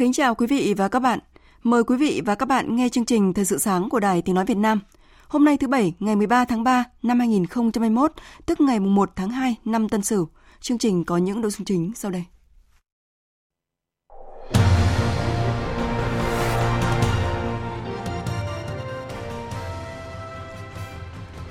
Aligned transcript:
Kính 0.00 0.12
chào 0.12 0.34
quý 0.34 0.46
vị 0.46 0.74
và 0.76 0.88
các 0.88 0.98
bạn. 0.98 1.18
Mời 1.62 1.84
quý 1.84 1.96
vị 1.96 2.22
và 2.24 2.34
các 2.34 2.46
bạn 2.46 2.76
nghe 2.76 2.88
chương 2.88 3.04
trình 3.04 3.32
Thời 3.32 3.44
sự 3.44 3.58
sáng 3.58 3.88
của 3.88 4.00
Đài 4.00 4.22
Tiếng 4.22 4.34
Nói 4.34 4.44
Việt 4.44 4.56
Nam. 4.56 4.80
Hôm 5.28 5.44
nay 5.44 5.56
thứ 5.56 5.68
Bảy, 5.68 5.94
ngày 6.00 6.16
13 6.16 6.44
tháng 6.44 6.64
3 6.64 6.84
năm 7.02 7.18
2021, 7.18 8.12
tức 8.46 8.60
ngày 8.60 8.80
1 8.80 9.10
tháng 9.16 9.30
2 9.30 9.56
năm 9.64 9.88
Tân 9.88 10.02
Sửu. 10.02 10.28
Chương 10.60 10.78
trình 10.78 11.04
có 11.04 11.16
những 11.16 11.40
nội 11.40 11.50
dung 11.50 11.64
chính 11.64 11.92
sau 11.94 12.10
đây. 12.10 12.24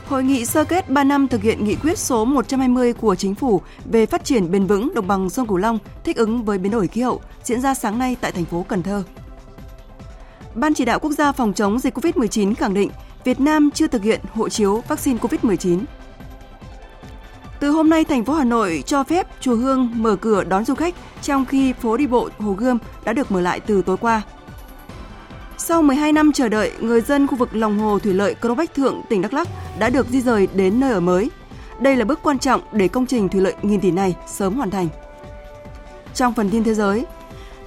Hội 0.09 0.23
nghị 0.23 0.45
sơ 0.45 0.63
kết 0.63 0.89
3 0.89 1.03
năm 1.03 1.27
thực 1.27 1.41
hiện 1.41 1.63
nghị 1.63 1.75
quyết 1.75 1.97
số 1.97 2.25
120 2.25 2.93
của 2.93 3.15
Chính 3.15 3.35
phủ 3.35 3.61
về 3.85 4.05
phát 4.05 4.25
triển 4.25 4.51
bền 4.51 4.65
vững 4.65 4.93
đồng 4.93 5.07
bằng 5.07 5.29
sông 5.29 5.47
Cửu 5.47 5.57
Long 5.57 5.79
thích 6.03 6.17
ứng 6.17 6.45
với 6.45 6.57
biến 6.57 6.71
đổi 6.71 6.87
khí 6.87 7.01
hậu 7.01 7.21
diễn 7.43 7.61
ra 7.61 7.73
sáng 7.73 7.99
nay 7.99 8.17
tại 8.21 8.31
thành 8.31 8.45
phố 8.45 8.65
Cần 8.67 8.83
Thơ. 8.83 9.03
Ban 10.55 10.73
chỉ 10.73 10.85
đạo 10.85 10.99
quốc 10.99 11.11
gia 11.11 11.31
phòng 11.31 11.53
chống 11.53 11.79
dịch 11.79 11.97
COVID-19 11.97 12.55
khẳng 12.55 12.73
định 12.73 12.89
Việt 13.23 13.39
Nam 13.39 13.69
chưa 13.73 13.87
thực 13.87 14.03
hiện 14.03 14.19
hộ 14.33 14.49
chiếu 14.49 14.83
vaccine 14.87 15.19
COVID-19. 15.19 15.79
Từ 17.59 17.71
hôm 17.71 17.89
nay, 17.89 18.03
thành 18.03 18.25
phố 18.25 18.33
Hà 18.33 18.43
Nội 18.43 18.83
cho 18.85 19.03
phép 19.03 19.27
chùa 19.39 19.55
Hương 19.55 19.89
mở 19.93 20.15
cửa 20.15 20.43
đón 20.43 20.65
du 20.65 20.75
khách, 20.75 20.95
trong 21.21 21.45
khi 21.45 21.73
phố 21.73 21.97
đi 21.97 22.07
bộ 22.07 22.29
Hồ 22.39 22.51
Gươm 22.51 22.77
đã 23.03 23.13
được 23.13 23.31
mở 23.31 23.41
lại 23.41 23.59
từ 23.59 23.81
tối 23.81 23.97
qua. 23.97 24.21
Sau 25.61 25.81
12 25.81 26.11
năm 26.11 26.31
chờ 26.31 26.49
đợi, 26.49 26.71
người 26.79 27.01
dân 27.01 27.27
khu 27.27 27.35
vực 27.35 27.55
lòng 27.55 27.79
hồ 27.79 27.99
thủy 27.99 28.13
lợi 28.13 28.35
Crong 28.41 28.57
Bách 28.57 28.73
Thượng, 28.73 29.01
tỉnh 29.09 29.21
Đắk 29.21 29.33
Lắk 29.33 29.47
đã 29.79 29.89
được 29.89 30.07
di 30.09 30.21
rời 30.21 30.47
đến 30.53 30.79
nơi 30.79 30.91
ở 30.91 30.99
mới. 30.99 31.29
Đây 31.79 31.95
là 31.95 32.05
bước 32.05 32.19
quan 32.23 32.39
trọng 32.39 32.61
để 32.71 32.87
công 32.87 33.05
trình 33.05 33.29
thủy 33.29 33.41
lợi 33.41 33.53
nghìn 33.61 33.81
tỷ 33.81 33.91
này 33.91 34.15
sớm 34.27 34.53
hoàn 34.53 34.71
thành. 34.71 34.87
Trong 36.13 36.33
phần 36.33 36.49
tin 36.49 36.63
thế 36.63 36.73
giới, 36.73 37.05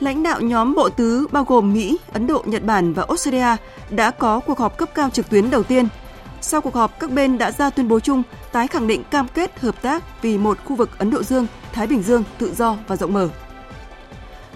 lãnh 0.01 0.23
đạo 0.23 0.41
nhóm 0.41 0.75
bộ 0.75 0.89
tứ 0.89 1.27
bao 1.33 1.45
gồm 1.45 1.73
Mỹ, 1.73 1.99
Ấn 2.13 2.27
Độ, 2.27 2.43
Nhật 2.47 2.65
Bản 2.65 2.93
và 2.93 3.05
Australia 3.09 3.57
đã 3.91 4.11
có 4.11 4.41
cuộc 4.41 4.59
họp 4.59 4.77
cấp 4.77 4.89
cao 4.95 5.11
trực 5.11 5.31
tuyến 5.31 5.51
đầu 5.51 5.63
tiên. 5.63 5.89
Sau 6.41 6.61
cuộc 6.61 6.75
họp, 6.75 7.01
các 7.01 7.11
bên 7.11 7.39
đã 7.39 7.53
ra 7.53 7.71
tuyên 7.71 7.89
bố 7.89 8.01
chung 8.01 8.23
tái 8.53 8.69
khẳng 8.69 8.87
định 8.87 9.03
cam 9.11 9.27
kết 9.35 9.61
hợp 9.61 9.83
tác 9.83 10.23
vì 10.23 10.39
một 10.39 10.59
khu 10.65 10.77
vực 10.77 10.91
Ấn 10.99 11.11
Độ 11.11 11.23
Dương, 11.23 11.47
Thái 11.73 11.87
Bình 11.87 12.03
Dương 12.03 12.25
tự 12.39 12.55
do 12.55 12.77
và 12.89 12.97
rộng 12.97 13.13
mở. 13.13 13.29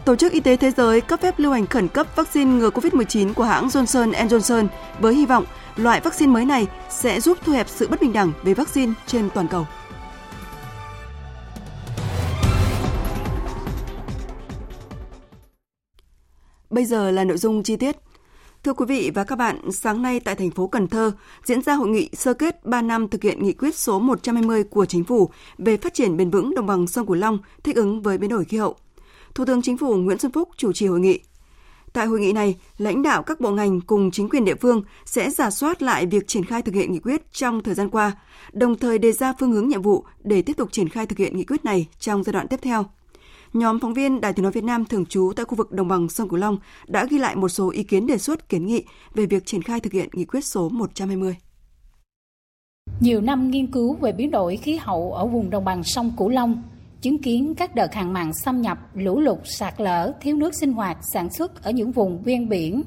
Tổ 0.07 0.17
chức 0.17 0.33
Y 0.33 0.41
tế 0.41 0.57
Thế 0.57 0.71
giới 0.71 1.01
cấp 1.01 1.21
phép 1.21 1.39
lưu 1.39 1.53
hành 1.53 1.67
khẩn 1.67 1.89
cấp 1.89 2.07
vaccine 2.17 2.51
ngừa 2.51 2.71
COVID-19 2.71 3.35
của 3.35 3.45
hãng 3.45 3.69
Johnson 3.69 4.29
Johnson 4.29 4.67
với 5.01 5.15
hy 5.15 5.27
vọng 5.27 5.45
loại 5.77 6.01
vaccine 6.01 6.33
mới 6.33 6.45
này 6.45 6.67
sẽ 6.91 7.21
giúp 7.21 7.39
thu 7.45 7.53
hẹp 7.53 7.69
sự 7.69 7.89
bất 7.89 8.01
bình 8.01 8.13
đẳng 8.13 8.33
về 8.43 8.55
vaccine 8.55 8.93
trên 9.07 9.29
toàn 9.35 9.49
cầu. 9.49 9.67
Bây 16.71 16.85
giờ 16.85 17.11
là 17.11 17.25
nội 17.25 17.39
dung 17.39 17.63
chi 17.63 17.77
tiết. 17.77 17.97
Thưa 18.65 18.73
quý 18.73 18.87
vị 18.89 19.11
và 19.15 19.25
các 19.25 19.37
bạn, 19.37 19.73
sáng 19.73 20.03
nay 20.03 20.21
tại 20.21 20.35
thành 20.35 20.51
phố 20.51 20.67
Cần 20.67 20.89
Thơ 20.89 21.13
diễn 21.45 21.63
ra 21.63 21.75
hội 21.75 21.89
nghị 21.89 22.11
sơ 22.13 22.35
kết 22.35 22.65
3 22.65 22.83
năm 22.83 23.09
thực 23.09 23.23
hiện 23.23 23.43
nghị 23.43 23.53
quyết 23.53 23.75
số 23.75 23.99
120 23.99 24.65
của 24.65 24.87
Chính 24.87 25.05
phủ 25.05 25.31
về 25.59 25.77
phát 25.77 25.95
triển 25.95 26.17
bền 26.17 26.31
vững 26.31 26.55
đồng 26.55 26.67
bằng 26.67 26.87
sông 26.87 27.07
Cửu 27.07 27.17
Long 27.17 27.39
thích 27.65 27.77
ứng 27.77 28.03
với 28.03 28.19
biến 28.19 28.31
đổi 28.31 28.45
khí 28.45 28.57
hậu. 28.57 28.77
Thủ 29.37 29.45
tướng 29.45 29.63
Chính 29.63 29.77
phủ 29.77 29.95
Nguyễn 29.95 30.19
Xuân 30.19 30.33
Phúc 30.33 30.49
chủ 30.57 30.73
trì 30.73 30.87
hội 30.87 31.01
nghị. 31.01 31.21
Tại 31.93 32.07
hội 32.07 32.21
nghị 32.21 32.33
này, 32.33 32.57
lãnh 32.79 33.03
đạo 33.03 33.23
các 33.23 33.41
bộ 33.41 33.51
ngành 33.51 33.81
cùng 33.81 34.11
chính 34.11 34.29
quyền 34.29 34.45
địa 34.45 34.55
phương 34.55 34.83
sẽ 35.05 35.31
giả 35.31 35.51
soát 35.51 35.83
lại 35.83 36.07
việc 36.07 36.29
triển 36.29 36.45
khai 36.45 36.63
thực 36.63 36.75
hiện 36.75 36.93
nghị 36.93 36.99
quyết 36.99 37.33
trong 37.33 37.63
thời 37.63 37.75
gian 37.75 37.91
qua, 37.91 38.13
đồng 38.53 38.79
thời 38.79 38.99
đề 38.99 39.13
ra 39.13 39.33
phương 39.39 39.53
hướng 39.53 39.69
nhiệm 39.69 39.83
vụ 39.83 40.05
để 40.25 40.43
tiếp 40.43 40.57
tục 40.57 40.73
triển 40.73 40.89
khai 40.89 41.07
thực 41.07 41.19
hiện 41.19 41.37
nghị 41.37 41.45
quyết 41.45 41.65
này 41.65 41.87
trong 41.99 42.25
giai 42.25 42.33
đoạn 42.33 42.49
tiếp 42.49 42.61
theo. 42.63 42.85
Nhóm 43.53 43.81
phóng 43.81 43.95
viên 43.95 44.21
Đài 44.21 44.33
Tiếng 44.33 44.43
nói 44.43 44.53
Việt 44.53 44.65
Nam 44.65 44.85
thường 44.85 45.07
trú 45.07 45.33
tại 45.37 45.45
khu 45.45 45.55
vực 45.55 45.73
đồng 45.73 45.89
bằng 45.89 46.09
sông 46.09 46.29
Cửu 46.29 46.39
Long 46.39 46.59
đã 46.87 47.07
ghi 47.11 47.19
lại 47.19 47.37
một 47.37 47.49
số 47.49 47.71
ý 47.71 47.83
kiến 47.83 48.07
đề 48.07 48.19
xuất 48.19 48.49
kiến 48.49 48.67
nghị 48.67 48.85
về 49.15 49.27
việc 49.27 49.47
triển 49.47 49.63
khai 49.63 49.81
thực 49.81 49.93
hiện 49.93 50.09
nghị 50.13 50.25
quyết 50.25 50.45
số 50.45 50.69
120. 50.69 51.37
Nhiều 53.01 53.21
năm 53.21 53.51
nghiên 53.51 53.67
cứu 53.67 53.95
về 53.95 54.13
biến 54.13 54.31
đổi 54.31 54.57
khí 54.57 54.77
hậu 54.77 55.13
ở 55.13 55.27
vùng 55.27 55.51
đồng 55.51 55.65
bằng 55.65 55.85
sông 55.85 56.13
Cửu 56.17 56.29
Long 56.29 56.63
chứng 57.07 57.19
kiến 57.19 57.55
các 57.55 57.75
đợt 57.75 57.95
hạn 57.95 58.13
mặn 58.13 58.31
xâm 58.45 58.61
nhập, 58.61 58.79
lũ 58.95 59.21
lụt, 59.21 59.39
sạt 59.45 59.81
lở, 59.81 60.13
thiếu 60.21 60.37
nước 60.37 60.55
sinh 60.55 60.73
hoạt, 60.73 60.99
sản 61.13 61.31
xuất 61.31 61.63
ở 61.63 61.71
những 61.71 61.93
vùng 61.93 62.23
ven 62.23 62.49
biển. 62.49 62.83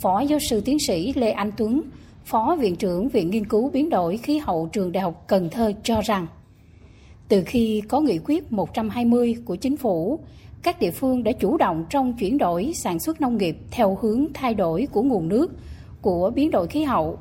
Phó 0.00 0.20
giáo 0.20 0.38
sư 0.50 0.60
tiến 0.60 0.78
sĩ 0.78 1.12
Lê 1.12 1.30
Anh 1.30 1.52
Tuấn, 1.56 1.82
Phó 2.24 2.56
Viện 2.60 2.76
trưởng 2.76 3.08
Viện 3.08 3.30
Nghiên 3.30 3.46
cứu 3.46 3.70
Biến 3.70 3.90
đổi 3.90 4.16
Khí 4.16 4.38
hậu 4.38 4.68
Trường 4.72 4.92
Đại 4.92 5.02
học 5.02 5.24
Cần 5.26 5.48
Thơ 5.50 5.72
cho 5.82 6.00
rằng, 6.00 6.26
từ 7.28 7.42
khi 7.46 7.82
có 7.88 8.00
nghị 8.00 8.18
quyết 8.24 8.52
120 8.52 9.34
của 9.44 9.56
chính 9.56 9.76
phủ, 9.76 10.20
các 10.62 10.80
địa 10.80 10.90
phương 10.90 11.24
đã 11.24 11.32
chủ 11.32 11.56
động 11.56 11.84
trong 11.90 12.14
chuyển 12.14 12.38
đổi 12.38 12.72
sản 12.74 13.00
xuất 13.00 13.20
nông 13.20 13.36
nghiệp 13.36 13.56
theo 13.70 13.98
hướng 14.00 14.26
thay 14.34 14.54
đổi 14.54 14.88
của 14.92 15.02
nguồn 15.02 15.28
nước, 15.28 15.52
của 16.02 16.30
biến 16.34 16.50
đổi 16.50 16.66
khí 16.66 16.82
hậu. 16.82 17.18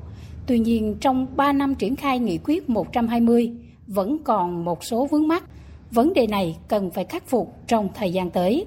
Tuy 0.48 0.60
nhiên, 0.60 0.96
trong 1.02 1.28
3 1.36 1.54
năm 1.54 1.76
triển 1.76 1.96
khai 1.96 2.20
nghị 2.20 2.40
quyết 2.44 2.70
120, 2.70 3.52
vẫn 3.88 4.18
còn 4.24 4.66
một 4.66 4.84
số 4.84 5.08
vướng 5.12 5.28
mắc– 5.28 5.44
Vấn 5.92 6.14
đề 6.14 6.28
này 6.28 6.58
cần 6.68 6.92
phải 6.92 7.06
khắc 7.06 7.28
phục 7.28 7.56
trong 7.68 7.90
thời 7.96 8.14
gian 8.14 8.32
tới. 8.32 8.66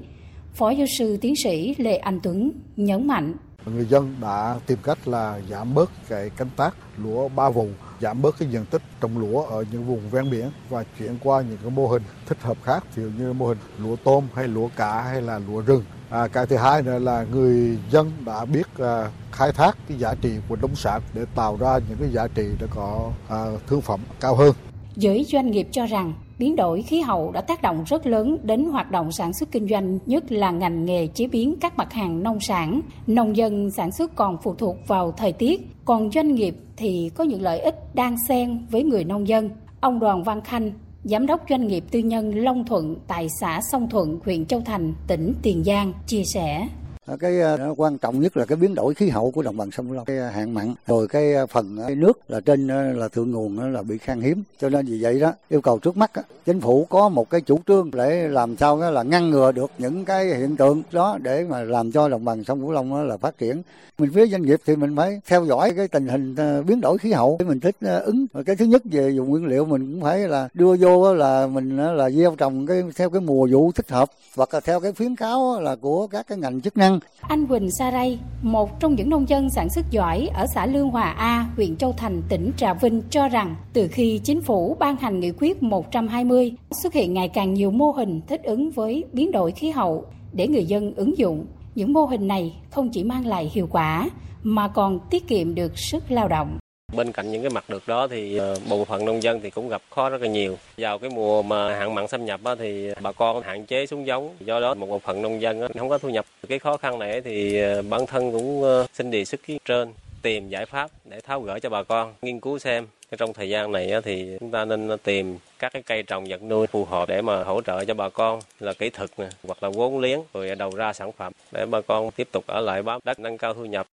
Phó 0.54 0.70
giáo 0.70 0.86
sư 0.98 1.16
tiến 1.20 1.34
sĩ 1.44 1.74
Lê 1.78 1.96
Anh 1.96 2.20
Tuấn 2.22 2.52
nhấn 2.76 3.06
mạnh. 3.06 3.34
Người 3.66 3.84
dân 3.84 4.16
đã 4.20 4.58
tìm 4.66 4.78
cách 4.82 5.08
là 5.08 5.40
giảm 5.50 5.74
bớt 5.74 5.90
cái 6.08 6.30
canh 6.30 6.48
tác 6.56 6.74
lúa 6.96 7.28
ba 7.28 7.50
vùng, 7.50 7.74
giảm 8.00 8.22
bớt 8.22 8.38
cái 8.38 8.48
diện 8.48 8.64
tích 8.70 8.82
trồng 9.00 9.18
lúa 9.18 9.42
ở 9.42 9.64
những 9.72 9.86
vùng 9.86 10.00
ven 10.10 10.30
biển 10.30 10.50
và 10.68 10.84
chuyển 10.98 11.16
qua 11.24 11.42
những 11.42 11.58
cái 11.62 11.70
mô 11.70 11.86
hình 11.86 12.02
thích 12.26 12.38
hợp 12.42 12.56
khác, 12.62 12.84
ví 12.94 13.02
dụ 13.02 13.10
như 13.18 13.32
mô 13.32 13.46
hình 13.46 13.58
lúa 13.78 13.96
tôm 14.04 14.24
hay 14.34 14.48
lúa 14.48 14.68
cá 14.76 15.02
hay 15.02 15.22
là 15.22 15.38
lúa 15.38 15.60
rừng. 15.60 15.84
À, 16.10 16.28
cái 16.28 16.46
thứ 16.46 16.56
hai 16.56 16.82
nữa 16.82 16.98
là 16.98 17.26
người 17.30 17.78
dân 17.90 18.12
đã 18.26 18.44
biết 18.44 18.66
à, 18.78 19.10
khai 19.32 19.52
thác 19.52 19.76
cái 19.88 19.98
giá 19.98 20.14
trị 20.20 20.30
của 20.48 20.56
nông 20.56 20.74
sản 20.74 21.00
để 21.14 21.24
tạo 21.34 21.56
ra 21.60 21.78
những 21.88 21.98
cái 21.98 22.08
giá 22.12 22.28
trị 22.34 22.44
để 22.60 22.66
có 22.70 23.10
à, 23.28 23.46
thương 23.66 23.80
phẩm 23.80 24.00
cao 24.20 24.34
hơn. 24.34 24.54
Giới 24.96 25.24
doanh 25.28 25.50
nghiệp 25.50 25.68
cho 25.72 25.86
rằng 25.86 26.12
biến 26.38 26.56
đổi 26.56 26.82
khí 26.82 27.00
hậu 27.00 27.32
đã 27.32 27.40
tác 27.40 27.62
động 27.62 27.84
rất 27.86 28.06
lớn 28.06 28.38
đến 28.42 28.64
hoạt 28.64 28.90
động 28.90 29.12
sản 29.12 29.32
xuất 29.32 29.50
kinh 29.52 29.68
doanh, 29.68 29.98
nhất 30.06 30.32
là 30.32 30.50
ngành 30.50 30.84
nghề 30.84 31.06
chế 31.06 31.26
biến 31.26 31.54
các 31.60 31.76
mặt 31.78 31.92
hàng 31.92 32.22
nông 32.22 32.40
sản. 32.40 32.80
Nông 33.06 33.36
dân 33.36 33.70
sản 33.70 33.92
xuất 33.92 34.14
còn 34.14 34.36
phụ 34.42 34.54
thuộc 34.54 34.76
vào 34.86 35.12
thời 35.12 35.32
tiết, 35.32 35.68
còn 35.84 36.10
doanh 36.10 36.34
nghiệp 36.34 36.56
thì 36.76 37.10
có 37.14 37.24
những 37.24 37.42
lợi 37.42 37.60
ích 37.60 37.94
đang 37.94 38.16
xen 38.28 38.66
với 38.70 38.82
người 38.82 39.04
nông 39.04 39.28
dân. 39.28 39.50
Ông 39.80 40.00
Đoàn 40.00 40.22
Văn 40.22 40.40
Khanh, 40.40 40.72
Giám 41.04 41.26
đốc 41.26 41.40
doanh 41.50 41.66
nghiệp 41.66 41.84
tư 41.90 41.98
nhân 41.98 42.30
Long 42.34 42.64
Thuận 42.64 42.96
tại 43.06 43.28
xã 43.40 43.60
Sông 43.72 43.88
Thuận, 43.88 44.18
huyện 44.24 44.46
Châu 44.46 44.60
Thành, 44.60 44.94
tỉnh 45.06 45.34
Tiền 45.42 45.64
Giang 45.64 45.92
chia 46.06 46.22
sẻ 46.34 46.68
Ờ, 47.06 47.16
cái 47.16 47.40
ờ, 47.40 47.74
quan 47.76 47.98
trọng 47.98 48.20
nhất 48.20 48.36
là 48.36 48.44
cái 48.44 48.56
biến 48.56 48.74
đổi 48.74 48.94
khí 48.94 49.08
hậu 49.08 49.30
của 49.30 49.42
đồng 49.42 49.56
bằng 49.56 49.70
sông 49.70 49.86
Cửu 49.86 49.94
Long. 49.94 50.04
Cái 50.04 50.18
ờ, 50.18 50.28
hạn 50.28 50.54
mặn. 50.54 50.74
Rồi 50.86 51.08
cái 51.08 51.34
phần 51.50 51.78
cái 51.86 51.94
nước 51.94 52.18
là 52.28 52.40
trên 52.40 52.66
là 52.98 53.08
thượng 53.08 53.30
nguồn 53.30 53.72
là 53.72 53.82
bị 53.82 53.98
khan 53.98 54.20
hiếm. 54.20 54.42
Cho 54.60 54.68
nên 54.68 54.86
vì 54.86 55.02
vậy 55.02 55.20
đó, 55.20 55.32
yêu 55.48 55.60
cầu 55.60 55.78
trước 55.78 55.96
mắt 55.96 56.10
chính 56.46 56.60
phủ 56.60 56.86
có 56.90 57.08
một 57.08 57.30
cái 57.30 57.40
chủ 57.40 57.58
trương 57.66 57.90
để 57.90 58.28
làm 58.28 58.56
sao 58.56 58.80
đó 58.80 58.90
là 58.90 59.02
ngăn 59.02 59.30
ngừa 59.30 59.52
được 59.52 59.70
những 59.78 60.04
cái 60.04 60.26
hiện 60.26 60.56
tượng 60.56 60.82
đó 60.92 61.18
để 61.22 61.46
mà 61.48 61.62
làm 61.62 61.92
cho 61.92 62.08
đồng 62.08 62.24
bằng 62.24 62.44
sông 62.44 62.60
Cửu 62.60 62.72
Long 62.72 63.08
là 63.08 63.16
phát 63.16 63.38
triển. 63.38 63.62
Mình 63.98 64.10
phía 64.14 64.26
doanh 64.26 64.42
nghiệp 64.42 64.60
thì 64.66 64.76
mình 64.76 64.96
phải 64.96 65.20
theo 65.26 65.44
dõi 65.44 65.72
cái 65.76 65.88
tình 65.88 66.08
hình 66.08 66.36
biến 66.66 66.80
đổi 66.80 66.98
khí 66.98 67.12
hậu 67.12 67.36
để 67.38 67.44
mình 67.46 67.60
thích 67.60 67.76
ứng. 68.04 68.26
Cái 68.46 68.56
thứ 68.56 68.64
nhất 68.64 68.82
về 68.84 69.10
dùng 69.10 69.28
nguyên 69.28 69.46
liệu 69.46 69.64
mình 69.64 69.92
cũng 69.92 70.02
phải 70.02 70.18
là 70.18 70.48
đưa 70.54 70.76
vô 70.76 71.14
là 71.14 71.46
mình 71.46 71.76
là 71.96 72.10
gieo 72.10 72.34
trồng 72.38 72.66
cái, 72.66 72.82
theo 72.96 73.10
cái 73.10 73.20
mùa 73.20 73.48
vụ 73.50 73.72
thích 73.72 73.90
hợp. 73.90 74.08
Hoặc 74.36 74.54
là 74.54 74.60
theo 74.60 74.80
cái 74.80 74.92
khuyến 74.92 75.16
cáo 75.16 75.60
là 75.60 75.76
của 75.76 76.06
các 76.06 76.26
cái 76.28 76.38
ngành 76.38 76.60
chức 76.60 76.76
năng. 76.76 77.00
Anh 77.20 77.46
Quỳnh 77.46 77.70
Sa 77.70 77.92
Ray, 77.92 78.18
một 78.42 78.80
trong 78.80 78.94
những 78.94 79.10
nông 79.10 79.28
dân 79.28 79.50
sản 79.50 79.68
xuất 79.68 79.90
giỏi 79.90 80.28
ở 80.34 80.46
xã 80.54 80.66
Lương 80.66 80.90
Hòa 80.90 81.10
A, 81.10 81.46
huyện 81.56 81.76
Châu 81.76 81.92
Thành, 81.92 82.22
tỉnh 82.28 82.50
Trà 82.56 82.74
Vinh 82.74 83.02
cho 83.10 83.28
rằng 83.28 83.54
từ 83.72 83.88
khi 83.88 84.20
chính 84.24 84.40
phủ 84.40 84.76
ban 84.78 84.96
hành 84.96 85.20
nghị 85.20 85.32
quyết 85.38 85.62
120 85.62 86.52
xuất 86.70 86.92
hiện 86.92 87.14
ngày 87.14 87.28
càng 87.28 87.54
nhiều 87.54 87.70
mô 87.70 87.90
hình 87.90 88.20
thích 88.28 88.42
ứng 88.44 88.70
với 88.70 89.04
biến 89.12 89.32
đổi 89.32 89.52
khí 89.52 89.70
hậu 89.70 90.04
để 90.32 90.48
người 90.48 90.64
dân 90.64 90.94
ứng 90.94 91.18
dụng. 91.18 91.46
Những 91.74 91.92
mô 91.92 92.04
hình 92.04 92.28
này 92.28 92.56
không 92.70 92.88
chỉ 92.88 93.04
mang 93.04 93.26
lại 93.26 93.50
hiệu 93.54 93.68
quả 93.70 94.10
mà 94.42 94.68
còn 94.68 94.98
tiết 95.10 95.28
kiệm 95.28 95.54
được 95.54 95.78
sức 95.78 96.10
lao 96.10 96.28
động. 96.28 96.58
Bên 96.96 97.12
cạnh 97.12 97.32
những 97.32 97.42
cái 97.42 97.50
mặt 97.50 97.64
được 97.68 97.88
đó 97.88 98.06
thì 98.06 98.36
ờ, 98.36 98.58
bộ 98.68 98.84
phận 98.84 99.04
nông 99.04 99.22
dân 99.22 99.40
thì 99.40 99.50
cũng 99.50 99.68
gặp 99.68 99.82
khó 99.90 100.08
rất 100.08 100.22
là 100.22 100.28
nhiều. 100.28 100.58
Vào 100.78 100.98
cái 100.98 101.10
mùa 101.10 101.42
mà 101.42 101.78
hạn 101.78 101.94
mặn 101.94 102.08
xâm 102.08 102.24
nhập 102.24 102.40
thì 102.58 102.90
bà 103.00 103.12
con 103.12 103.42
hạn 103.42 103.66
chế 103.66 103.86
xuống 103.86 104.06
giống, 104.06 104.36
do 104.40 104.60
đó 104.60 104.74
một 104.74 104.86
bộ 104.86 104.98
phận 104.98 105.22
nông 105.22 105.40
dân 105.40 105.68
không 105.78 105.88
có 105.88 105.98
thu 105.98 106.08
nhập. 106.08 106.24
Cái 106.48 106.58
khó 106.58 106.76
khăn 106.76 106.98
này 106.98 107.20
thì 107.20 107.60
ờ, 107.60 107.82
bản 107.82 108.06
thân 108.06 108.32
cũng 108.32 108.62
ờ, 108.62 108.86
xin 108.94 109.10
đề 109.10 109.24
xuất 109.24 109.42
kiến 109.42 109.58
trên 109.64 109.92
tìm 110.22 110.48
giải 110.48 110.66
pháp 110.66 110.90
để 111.04 111.20
tháo 111.20 111.40
gỡ 111.40 111.58
cho 111.58 111.70
bà 111.70 111.82
con 111.82 112.14
nghiên 112.22 112.40
cứu 112.40 112.58
xem 112.58 112.86
trong 113.18 113.32
thời 113.32 113.48
gian 113.48 113.72
này 113.72 113.92
thì 114.04 114.36
chúng 114.40 114.50
ta 114.50 114.64
nên 114.64 114.98
tìm 115.02 115.38
các 115.58 115.72
cái 115.72 115.82
cây 115.82 116.02
trồng 116.02 116.24
vật 116.28 116.42
nuôi 116.42 116.66
phù 116.66 116.84
hợp 116.84 117.08
để 117.08 117.22
mà 117.22 117.44
hỗ 117.44 117.62
trợ 117.62 117.84
cho 117.84 117.94
bà 117.94 118.08
con 118.08 118.40
là 118.60 118.72
kỹ 118.72 118.90
thuật 118.90 119.10
hoặc 119.46 119.62
là 119.62 119.68
vốn 119.68 119.98
liếng 119.98 120.20
rồi 120.34 120.54
đầu 120.54 120.70
ra 120.70 120.92
sản 120.92 121.12
phẩm 121.12 121.32
để 121.52 121.66
bà 121.66 121.80
con 121.80 122.10
tiếp 122.10 122.28
tục 122.32 122.44
ở 122.46 122.60
lại 122.60 122.82
bám 122.82 123.00
đất 123.04 123.18
nâng 123.18 123.38
cao 123.38 123.54
thu 123.54 123.64
nhập 123.64 123.86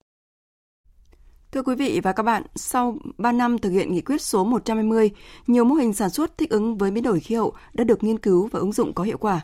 Thưa 1.56 1.62
quý 1.62 1.74
vị 1.74 2.00
và 2.02 2.12
các 2.12 2.22
bạn, 2.22 2.42
sau 2.54 2.96
3 3.18 3.32
năm 3.32 3.58
thực 3.58 3.70
hiện 3.70 3.92
nghị 3.92 4.00
quyết 4.00 4.22
số 4.22 4.44
120, 4.44 5.10
nhiều 5.46 5.64
mô 5.64 5.74
hình 5.74 5.92
sản 5.92 6.10
xuất 6.10 6.38
thích 6.38 6.50
ứng 6.50 6.78
với 6.78 6.90
biến 6.90 7.04
đổi 7.04 7.20
khí 7.20 7.34
hậu 7.34 7.52
đã 7.74 7.84
được 7.84 8.04
nghiên 8.04 8.18
cứu 8.18 8.48
và 8.52 8.60
ứng 8.60 8.72
dụng 8.72 8.92
có 8.92 9.04
hiệu 9.04 9.18
quả. 9.18 9.40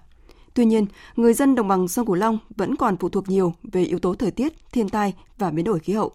Tuy 0.54 0.64
nhiên, 0.64 0.86
người 1.16 1.34
dân 1.34 1.54
đồng 1.54 1.68
bằng 1.68 1.88
sông 1.88 2.06
Cửu 2.06 2.14
Long 2.14 2.38
vẫn 2.56 2.76
còn 2.76 2.96
phụ 2.96 3.08
thuộc 3.08 3.28
nhiều 3.28 3.54
về 3.72 3.84
yếu 3.84 3.98
tố 3.98 4.14
thời 4.14 4.30
tiết, 4.30 4.52
thiên 4.72 4.88
tai 4.88 5.14
và 5.38 5.50
biến 5.50 5.64
đổi 5.64 5.78
khí 5.78 5.92
hậu. 5.92 6.12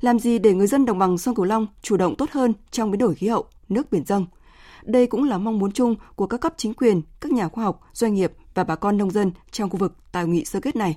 Làm 0.00 0.18
gì 0.18 0.38
để 0.38 0.54
người 0.54 0.66
dân 0.66 0.84
đồng 0.84 0.98
bằng 0.98 1.18
sông 1.18 1.34
Cửu 1.34 1.44
Long 1.44 1.66
chủ 1.82 1.96
động 1.96 2.16
tốt 2.16 2.30
hơn 2.30 2.52
trong 2.70 2.90
biến 2.90 2.98
đổi 2.98 3.14
khí 3.14 3.28
hậu, 3.28 3.44
nước 3.68 3.90
biển 3.90 4.04
dâng? 4.06 4.26
Đây 4.82 5.06
cũng 5.06 5.24
là 5.24 5.38
mong 5.38 5.58
muốn 5.58 5.72
chung 5.72 5.94
của 6.14 6.26
các 6.26 6.40
cấp 6.40 6.54
chính 6.56 6.74
quyền, 6.74 7.02
các 7.20 7.32
nhà 7.32 7.48
khoa 7.48 7.64
học, 7.64 7.80
doanh 7.92 8.14
nghiệp 8.14 8.32
và 8.54 8.64
bà 8.64 8.76
con 8.76 8.98
nông 8.98 9.10
dân 9.10 9.32
trong 9.50 9.70
khu 9.70 9.76
vực 9.76 9.94
tại 10.12 10.26
nghị 10.26 10.44
sơ 10.44 10.60
kết 10.60 10.76
này. 10.76 10.96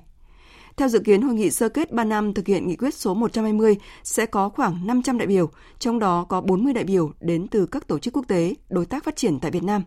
Theo 0.76 0.88
dự 0.88 0.98
kiến, 0.98 1.22
hội 1.22 1.34
nghị 1.34 1.50
sơ 1.50 1.68
kết 1.68 1.92
3 1.92 2.04
năm 2.04 2.34
thực 2.34 2.46
hiện 2.46 2.68
nghị 2.68 2.76
quyết 2.76 2.94
số 2.94 3.14
120 3.14 3.76
sẽ 4.02 4.26
có 4.26 4.48
khoảng 4.48 4.86
500 4.86 5.18
đại 5.18 5.26
biểu, 5.26 5.50
trong 5.78 5.98
đó 5.98 6.26
có 6.28 6.40
40 6.40 6.72
đại 6.72 6.84
biểu 6.84 7.12
đến 7.20 7.48
từ 7.48 7.66
các 7.66 7.88
tổ 7.88 7.98
chức 7.98 8.16
quốc 8.16 8.24
tế, 8.28 8.54
đối 8.68 8.86
tác 8.86 9.04
phát 9.04 9.16
triển 9.16 9.40
tại 9.40 9.50
Việt 9.50 9.62
Nam. 9.62 9.82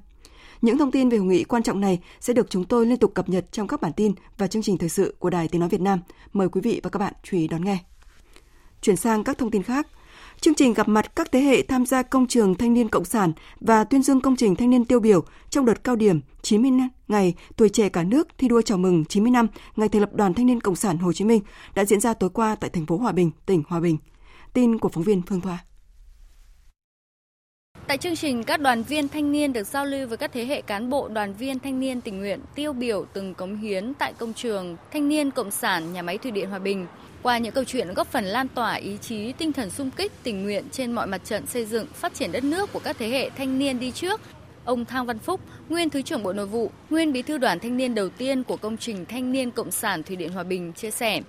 Những 0.61 0.77
thông 0.77 0.91
tin 0.91 1.09
về 1.09 1.17
hội 1.17 1.27
nghị 1.27 1.43
quan 1.43 1.63
trọng 1.63 1.81
này 1.81 1.99
sẽ 2.19 2.33
được 2.33 2.49
chúng 2.49 2.65
tôi 2.65 2.85
liên 2.85 2.97
tục 2.97 3.11
cập 3.13 3.29
nhật 3.29 3.45
trong 3.51 3.67
các 3.67 3.81
bản 3.81 3.93
tin 3.93 4.13
và 4.37 4.47
chương 4.47 4.61
trình 4.61 4.77
thời 4.77 4.89
sự 4.89 5.15
của 5.19 5.29
Đài 5.29 5.47
Tiếng 5.47 5.59
Nói 5.59 5.69
Việt 5.69 5.81
Nam. 5.81 5.99
Mời 6.33 6.49
quý 6.49 6.61
vị 6.61 6.79
và 6.83 6.89
các 6.89 6.99
bạn 6.99 7.13
chú 7.23 7.37
ý 7.37 7.47
đón 7.47 7.65
nghe. 7.65 7.77
Chuyển 8.81 8.95
sang 8.95 9.23
các 9.23 9.37
thông 9.37 9.51
tin 9.51 9.63
khác, 9.63 9.87
Chương 10.41 10.55
trình 10.55 10.73
gặp 10.73 10.87
mặt 10.87 11.15
các 11.15 11.31
thế 11.31 11.39
hệ 11.39 11.61
tham 11.61 11.85
gia 11.85 12.03
công 12.03 12.27
trường 12.27 12.55
thanh 12.55 12.73
niên 12.73 12.89
cộng 12.89 13.05
sản 13.05 13.31
và 13.59 13.83
tuyên 13.83 14.03
dương 14.03 14.21
công 14.21 14.35
trình 14.35 14.55
thanh 14.55 14.69
niên 14.69 14.85
tiêu 14.85 14.99
biểu 14.99 15.23
trong 15.49 15.65
đợt 15.65 15.83
cao 15.83 15.95
điểm 15.95 16.21
90 16.41 16.71
ngày 17.07 17.33
tuổi 17.55 17.69
trẻ 17.69 17.89
cả 17.89 18.03
nước 18.03 18.27
thi 18.37 18.47
đua 18.47 18.61
chào 18.61 18.77
mừng 18.77 19.05
90 19.05 19.31
năm 19.31 19.47
ngày 19.75 19.89
thành 19.89 20.01
lập 20.01 20.09
Đoàn 20.13 20.33
Thanh 20.33 20.45
niên 20.45 20.61
Cộng 20.61 20.75
sản 20.75 20.97
Hồ 20.97 21.13
Chí 21.13 21.25
Minh 21.25 21.41
đã 21.75 21.85
diễn 21.85 21.99
ra 21.99 22.13
tối 22.13 22.29
qua 22.29 22.55
tại 22.55 22.69
thành 22.69 22.85
phố 22.85 22.97
Hòa 22.97 23.11
Bình, 23.11 23.31
tỉnh 23.45 23.63
Hòa 23.67 23.79
Bình. 23.79 23.97
Tin 24.53 24.77
của 24.77 24.89
phóng 24.89 25.03
viên 25.03 25.21
Phương 25.21 25.41
Thoa. 25.41 25.57
Tại 27.87 27.97
chương 27.97 28.15
trình, 28.15 28.43
các 28.43 28.61
đoàn 28.61 28.83
viên 28.83 29.07
thanh 29.07 29.31
niên 29.31 29.53
được 29.53 29.67
giao 29.67 29.85
lưu 29.85 30.07
với 30.07 30.17
các 30.17 30.31
thế 30.33 30.45
hệ 30.45 30.61
cán 30.61 30.89
bộ 30.89 31.07
đoàn 31.07 31.33
viên 31.33 31.59
thanh 31.59 31.79
niên 31.79 32.01
tình 32.01 32.19
nguyện 32.19 32.39
tiêu 32.55 32.73
biểu 32.73 33.05
từng 33.13 33.33
cống 33.33 33.57
hiến 33.57 33.93
tại 33.93 34.13
công 34.13 34.33
trường 34.33 34.77
Thanh 34.91 35.09
niên 35.09 35.31
Cộng 35.31 35.51
sản 35.51 35.93
nhà 35.93 36.01
máy 36.01 36.17
thủy 36.17 36.31
điện 36.31 36.49
Hòa 36.49 36.59
Bình. 36.59 36.85
Qua 37.27 37.37
những 37.37 37.53
câu 37.53 37.63
chuyện 37.63 37.93
góp 37.93 38.07
phần 38.07 38.25
lan 38.25 38.47
tỏa 38.47 38.73
ý 38.73 38.97
chí, 38.97 39.33
tinh 39.33 39.53
thần 39.53 39.69
sung 39.69 39.91
kích, 39.91 40.11
tình 40.23 40.43
nguyện 40.43 40.63
trên 40.71 40.91
mọi 40.91 41.07
mặt 41.07 41.21
trận 41.25 41.47
xây 41.47 41.65
dựng, 41.65 41.87
phát 41.93 42.13
triển 42.13 42.31
đất 42.31 42.43
nước 42.43 42.73
của 42.73 42.79
các 42.83 42.95
thế 42.99 43.09
hệ 43.09 43.29
thanh 43.29 43.59
niên 43.59 43.79
đi 43.79 43.91
trước, 43.91 44.21
ông 44.65 44.85
Thang 44.85 45.05
Văn 45.05 45.19
Phúc, 45.19 45.41
nguyên 45.69 45.89
Thứ 45.89 46.01
trưởng 46.01 46.23
Bộ 46.23 46.33
Nội 46.33 46.45
vụ, 46.45 46.71
nguyên 46.89 47.13
Bí 47.13 47.21
thư 47.21 47.37
đoàn 47.37 47.59
thanh 47.59 47.77
niên 47.77 47.95
đầu 47.95 48.09
tiên 48.09 48.43
của 48.43 48.57
công 48.57 48.77
trình 48.77 49.05
Thanh 49.05 49.31
niên 49.31 49.51
Cộng 49.51 49.71
sản 49.71 50.03
Thủy 50.03 50.15
điện 50.15 50.31
Hòa 50.31 50.43
Bình 50.43 50.73
chia 50.73 50.91
sẻ. 50.91 51.21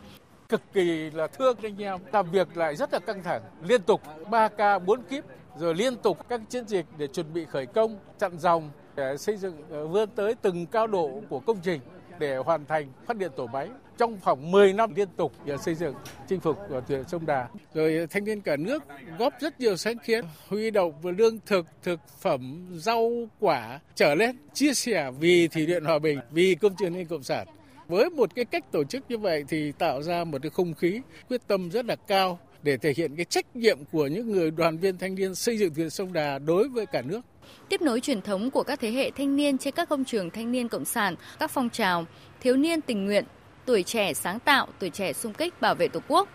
Cực 0.49 0.63
kỳ 0.73 1.11
là 1.11 1.27
thương 1.27 1.57
anh 1.63 1.83
em 1.83 2.01
làm 2.13 2.31
việc 2.31 2.57
lại 2.57 2.77
rất 2.77 2.93
là 2.93 2.99
căng 2.99 3.23
thẳng 3.23 3.43
liên 3.65 3.83
tục 3.83 4.03
3 4.31 4.49
k 4.49 4.83
4 4.87 5.03
kíp 5.03 5.25
rồi 5.57 5.75
liên 5.75 5.97
tục 5.97 6.29
các 6.29 6.41
chiến 6.49 6.69
dịch 6.69 6.87
để 6.99 7.07
chuẩn 7.07 7.33
bị 7.33 7.45
khởi 7.45 7.67
công 7.67 7.99
chặn 8.19 8.39
dòng 8.39 8.71
để 8.97 9.17
xây 9.17 9.37
dựng 9.37 9.57
ờ, 9.71 9.87
vươn 9.87 10.09
tới 10.15 10.35
từng 10.43 10.67
cao 10.67 10.87
độ 10.87 11.23
của 11.29 11.41
công 11.41 11.59
trình 11.63 11.81
để 12.19 12.37
hoàn 12.37 12.67
thành 12.67 12.93
phát 13.07 13.17
điện 13.17 13.31
tổ 13.37 13.47
máy 13.47 13.69
trong 13.99 14.19
khoảng 14.21 14.51
10 14.51 14.73
năm 14.73 14.95
liên 14.95 15.09
tục 15.17 15.33
để 15.45 15.57
xây 15.57 15.75
dựng 15.75 15.95
chinh 16.29 16.41
phục 16.41 16.59
thuyền 16.89 17.05
sông 17.09 17.27
Đà. 17.27 17.49
Rồi 17.75 18.07
thanh 18.11 18.25
niên 18.25 18.41
cả 18.41 18.57
nước 18.57 18.83
góp 19.19 19.33
rất 19.41 19.61
nhiều 19.61 19.77
sáng 19.77 19.99
kiến, 19.99 20.25
huy 20.49 20.71
động 20.71 20.93
về 21.03 21.13
lương 21.19 21.39
thực, 21.47 21.67
thực 21.83 22.01
phẩm, 22.21 22.67
rau 22.77 23.29
quả 23.41 23.81
trở 23.95 24.15
lên, 24.15 24.37
chia 24.55 24.75
sẻ 24.75 25.11
vì 25.21 25.49
thủy 25.49 25.67
điện 25.67 25.85
hòa 25.85 25.99
bình, 25.99 26.19
vì 26.31 26.55
công 26.55 26.73
trường 26.79 26.97
liên 26.97 27.07
cộng 27.07 27.23
sản. 27.23 27.47
Với 27.89 28.11
một 28.11 28.35
cái 28.35 28.45
cách 28.45 28.73
tổ 28.73 28.85
chức 28.85 29.05
như 29.09 29.19
vậy 29.19 29.45
thì 29.49 29.73
tạo 29.73 30.03
ra 30.03 30.25
một 30.25 30.39
cái 30.43 30.51
không 30.51 30.75
khí 30.75 31.01
quyết 31.29 31.41
tâm 31.47 31.71
rất 31.71 31.87
là 31.87 31.97
cao 31.97 32.39
để 32.63 32.77
thể 32.77 32.93
hiện 32.97 33.17
cái 33.17 33.25
trách 33.25 33.57
nhiệm 33.57 33.79
của 33.93 34.07
những 34.07 34.33
người 34.33 34.51
đoàn 34.51 34.79
viên 34.79 34.99
thanh 34.99 35.15
niên 35.15 35.35
xây 35.35 35.59
dựng 35.59 35.75
thuyền 35.75 35.91
sông 35.91 36.13
Đà 36.13 36.39
đối 36.39 36.69
với 36.69 36.87
cả 36.87 37.03
nước 37.03 37.21
tiếp 37.69 37.83
nối 37.83 38.01
truyền 38.01 38.23
thống 38.23 38.51
của 38.51 38.63
các 38.63 38.81
thế 38.81 38.91
hệ 38.91 39.11
thanh 39.11 39.37
niên 39.37 39.59
trên 39.59 39.75
các 39.75 39.89
công 39.89 40.05
trường 40.05 40.31
thanh 40.31 40.53
niên 40.53 40.69
cộng 40.69 40.85
sản, 40.85 41.15
các 41.39 41.51
phong 41.51 41.71
trào, 41.71 42.07
thiếu 42.41 42.57
niên 42.57 42.81
tình 42.81 43.07
nguyện, 43.07 43.25
tuổi 43.69 43.83
trẻ 43.83 44.15
sáng 44.15 44.41
tạo, 44.41 44.67
tuổi 44.79 44.91
trẻ 44.91 45.13
sung 45.13 45.33
kích 45.33 45.61
bảo 45.61 45.75
vệ 45.75 45.89
Tổ 45.89 46.01
quốc. 46.09 46.29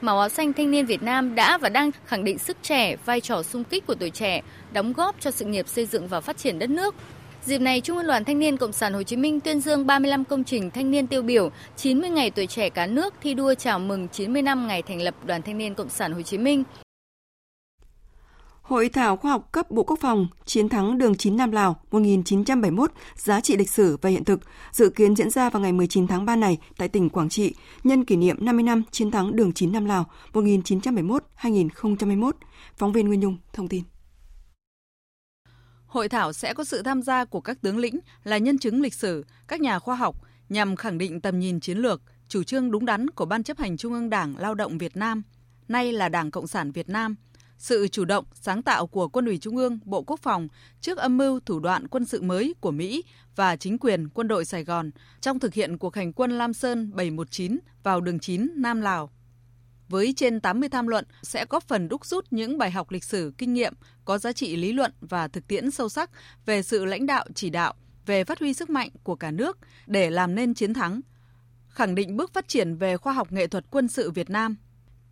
Màu 0.00 0.18
áo 0.18 0.28
xanh 0.28 0.52
thanh 0.52 0.70
niên 0.70 0.86
Việt 0.86 1.02
Nam 1.02 1.34
đã 1.34 1.58
và 1.58 1.68
đang 1.68 1.90
khẳng 2.06 2.24
định 2.24 2.38
sức 2.38 2.56
trẻ, 2.62 2.96
vai 3.04 3.20
trò 3.20 3.42
sung 3.42 3.64
kích 3.64 3.86
của 3.86 3.94
tuổi 3.94 4.10
trẻ, 4.10 4.42
đóng 4.72 4.92
góp 4.92 5.16
cho 5.20 5.30
sự 5.30 5.44
nghiệp 5.44 5.68
xây 5.68 5.86
dựng 5.86 6.08
và 6.08 6.20
phát 6.20 6.38
triển 6.38 6.58
đất 6.58 6.70
nước. 6.70 6.94
Dịp 7.44 7.58
này, 7.58 7.80
Trung 7.80 7.96
ương 7.96 8.06
Đoàn 8.06 8.24
Thanh 8.24 8.38
niên 8.38 8.56
Cộng 8.56 8.72
sản 8.72 8.92
Hồ 8.92 9.02
Chí 9.02 9.16
Minh 9.16 9.40
tuyên 9.40 9.60
dương 9.60 9.86
35 9.86 10.24
công 10.24 10.44
trình 10.44 10.70
thanh 10.70 10.90
niên 10.90 11.06
tiêu 11.06 11.22
biểu, 11.22 11.50
90 11.76 12.10
ngày 12.10 12.30
tuổi 12.30 12.46
trẻ 12.46 12.70
cả 12.70 12.86
nước 12.86 13.14
thi 13.20 13.34
đua 13.34 13.54
chào 13.54 13.78
mừng 13.78 14.08
90 14.08 14.42
năm 14.42 14.66
ngày 14.66 14.82
thành 14.82 15.02
lập 15.02 15.14
Đoàn 15.24 15.42
Thanh 15.42 15.58
niên 15.58 15.74
Cộng 15.74 15.88
sản 15.88 16.12
Hồ 16.12 16.22
Chí 16.22 16.38
Minh 16.38 16.64
Hội 18.70 18.88
thảo 18.88 19.16
khoa 19.16 19.30
học 19.30 19.52
cấp 19.52 19.70
Bộ 19.70 19.82
Quốc 19.82 19.98
phòng 20.00 20.26
Chiến 20.44 20.68
thắng 20.68 20.98
đường 20.98 21.16
9 21.16 21.36
Nam 21.36 21.50
Lào 21.50 21.80
1971 21.90 22.92
giá 23.16 23.40
trị 23.40 23.56
lịch 23.56 23.70
sử 23.70 23.96
và 24.02 24.10
hiện 24.10 24.24
thực 24.24 24.40
dự 24.72 24.90
kiến 24.90 25.16
diễn 25.16 25.30
ra 25.30 25.50
vào 25.50 25.62
ngày 25.62 25.72
19 25.72 26.06
tháng 26.06 26.24
3 26.24 26.36
này 26.36 26.58
tại 26.76 26.88
tỉnh 26.88 27.10
Quảng 27.10 27.28
Trị 27.28 27.54
nhân 27.84 28.04
kỷ 28.04 28.16
niệm 28.16 28.36
50 28.40 28.62
năm 28.62 28.82
chiến 28.90 29.10
thắng 29.10 29.36
đường 29.36 29.52
9 29.52 29.72
Nam 29.72 29.84
Lào 29.84 30.10
1971-2021. 30.32 32.30
Phóng 32.76 32.92
viên 32.92 33.08
Nguyên 33.08 33.20
Nhung 33.20 33.36
thông 33.52 33.68
tin. 33.68 33.82
Hội 35.86 36.08
thảo 36.08 36.32
sẽ 36.32 36.54
có 36.54 36.64
sự 36.64 36.82
tham 36.82 37.02
gia 37.02 37.24
của 37.24 37.40
các 37.40 37.60
tướng 37.62 37.78
lĩnh 37.78 37.98
là 38.24 38.38
nhân 38.38 38.58
chứng 38.58 38.82
lịch 38.82 38.94
sử, 38.94 39.24
các 39.48 39.60
nhà 39.60 39.78
khoa 39.78 39.96
học 39.96 40.16
nhằm 40.48 40.76
khẳng 40.76 40.98
định 40.98 41.20
tầm 41.20 41.38
nhìn 41.38 41.60
chiến 41.60 41.78
lược, 41.78 42.02
chủ 42.28 42.42
trương 42.42 42.70
đúng 42.70 42.86
đắn 42.86 43.10
của 43.10 43.24
Ban 43.24 43.42
chấp 43.42 43.58
hành 43.58 43.76
Trung 43.76 43.92
ương 43.92 44.10
Đảng 44.10 44.34
Lao 44.38 44.54
động 44.54 44.78
Việt 44.78 44.96
Nam, 44.96 45.22
nay 45.68 45.92
là 45.92 46.08
Đảng 46.08 46.30
Cộng 46.30 46.46
sản 46.46 46.72
Việt 46.72 46.88
Nam– 46.88 47.16
sự 47.60 47.88
chủ 47.88 48.04
động, 48.04 48.24
sáng 48.34 48.62
tạo 48.62 48.86
của 48.86 49.08
Quân 49.08 49.26
ủy 49.26 49.38
Trung 49.38 49.56
ương, 49.56 49.78
Bộ 49.84 50.02
Quốc 50.02 50.20
phòng 50.22 50.48
trước 50.80 50.98
âm 50.98 51.16
mưu 51.16 51.40
thủ 51.40 51.60
đoạn 51.60 51.88
quân 51.88 52.04
sự 52.04 52.22
mới 52.22 52.54
của 52.60 52.70
Mỹ 52.70 53.04
và 53.36 53.56
chính 53.56 53.78
quyền 53.78 54.08
quân 54.08 54.28
đội 54.28 54.44
Sài 54.44 54.64
Gòn 54.64 54.90
trong 55.20 55.38
thực 55.38 55.54
hiện 55.54 55.78
cuộc 55.78 55.96
hành 55.96 56.12
quân 56.12 56.30
Lam 56.30 56.52
Sơn 56.52 56.90
719 56.94 57.58
vào 57.82 58.00
đường 58.00 58.18
9 58.18 58.48
Nam 58.56 58.80
Lào. 58.80 59.10
Với 59.88 60.12
trên 60.16 60.40
80 60.40 60.68
tham 60.68 60.86
luận 60.86 61.04
sẽ 61.22 61.46
góp 61.50 61.68
phần 61.68 61.88
đúc 61.88 62.06
rút 62.06 62.26
những 62.30 62.58
bài 62.58 62.70
học 62.70 62.90
lịch 62.90 63.04
sử, 63.04 63.32
kinh 63.38 63.54
nghiệm 63.54 63.74
có 64.04 64.18
giá 64.18 64.32
trị 64.32 64.56
lý 64.56 64.72
luận 64.72 64.92
và 65.00 65.28
thực 65.28 65.46
tiễn 65.46 65.70
sâu 65.70 65.88
sắc 65.88 66.10
về 66.46 66.62
sự 66.62 66.84
lãnh 66.84 67.06
đạo 67.06 67.26
chỉ 67.34 67.50
đạo, 67.50 67.74
về 68.06 68.24
phát 68.24 68.38
huy 68.40 68.54
sức 68.54 68.70
mạnh 68.70 68.90
của 69.02 69.16
cả 69.16 69.30
nước 69.30 69.58
để 69.86 70.10
làm 70.10 70.34
nên 70.34 70.54
chiến 70.54 70.74
thắng, 70.74 71.00
khẳng 71.68 71.94
định 71.94 72.16
bước 72.16 72.32
phát 72.32 72.48
triển 72.48 72.74
về 72.74 72.96
khoa 72.96 73.12
học 73.12 73.32
nghệ 73.32 73.46
thuật 73.46 73.64
quân 73.70 73.88
sự 73.88 74.10
Việt 74.10 74.30
Nam– 74.30 74.56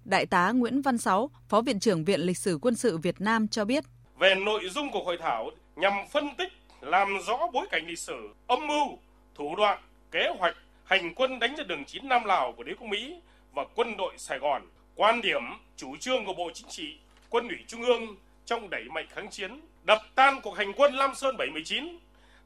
Đại 0.09 0.27
tá 0.27 0.51
Nguyễn 0.51 0.83
Văn 0.83 0.99
Sáu, 0.99 1.31
Phó 1.49 1.61
Viện 1.61 1.81
trưởng 1.81 2.05
Viện 2.05 2.21
Lịch 2.21 2.39
sử 2.39 2.59
Quân 2.63 2.77
sự 2.77 2.99
Việt 2.99 3.21
Nam 3.21 3.49
cho 3.49 3.65
biết. 3.65 3.85
Về 4.19 4.35
nội 4.35 4.69
dung 4.69 4.91
của 4.91 5.05
hội 5.05 5.19
thảo 5.21 5.51
nhằm 5.77 5.93
phân 6.11 6.29
tích, 6.39 6.53
làm 6.81 7.09
rõ 7.27 7.39
bối 7.53 7.67
cảnh 7.71 7.87
lịch 7.87 7.99
sử, 7.99 8.29
âm 8.47 8.67
mưu, 8.67 8.99
thủ 9.35 9.57
đoạn, 9.57 9.79
kế 10.11 10.29
hoạch 10.39 10.57
hành 10.85 11.15
quân 11.15 11.39
đánh 11.39 11.57
ra 11.57 11.65
đường 11.65 11.85
9 11.85 12.09
Nam 12.09 12.25
Lào 12.25 12.53
của 12.53 12.63
đế 12.63 12.75
quốc 12.75 12.89
Mỹ 12.89 13.21
và 13.55 13.65
quân 13.75 13.97
đội 13.97 14.15
Sài 14.17 14.39
Gòn, 14.39 14.63
quan 14.95 15.21
điểm, 15.21 15.43
chủ 15.77 15.97
trương 15.97 16.25
của 16.25 16.35
Bộ 16.35 16.51
Chính 16.55 16.69
trị, 16.69 16.97
Quân 17.31 17.49
ủy 17.49 17.59
Trung 17.67 17.83
ương 17.83 18.17
trong 18.45 18.71
đẩy 18.71 18.85
mạnh 18.85 19.07
kháng 19.11 19.31
chiến, 19.31 19.61
đập 19.85 20.03
tan 20.15 20.41
cuộc 20.43 20.57
hành 20.59 20.73
quân 20.77 20.95
Lam 20.95 21.15
Sơn 21.15 21.37
79, 21.37 21.99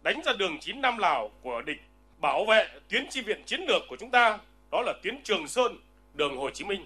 đánh 0.03 0.21
ra 0.25 0.33
đường 0.39 0.59
9 0.61 0.81
Nam 0.81 0.99
Lào 0.99 1.31
của 1.43 1.63
địch, 1.63 1.83
bảo 2.21 2.45
vệ 2.45 2.69
tuyến 2.89 3.07
chi 3.11 3.21
viện 3.21 3.43
chiến 3.47 3.61
lược 3.69 3.83
của 3.89 3.97
chúng 4.01 4.11
ta, 4.11 4.39
đó 4.73 4.83
là 4.87 4.93
tuyến 5.03 5.23
Trường 5.25 5.49
Sơn, 5.49 5.77
đường 6.15 6.37
Hồ 6.37 6.51
Chí 6.51 6.65
Minh. 6.65 6.85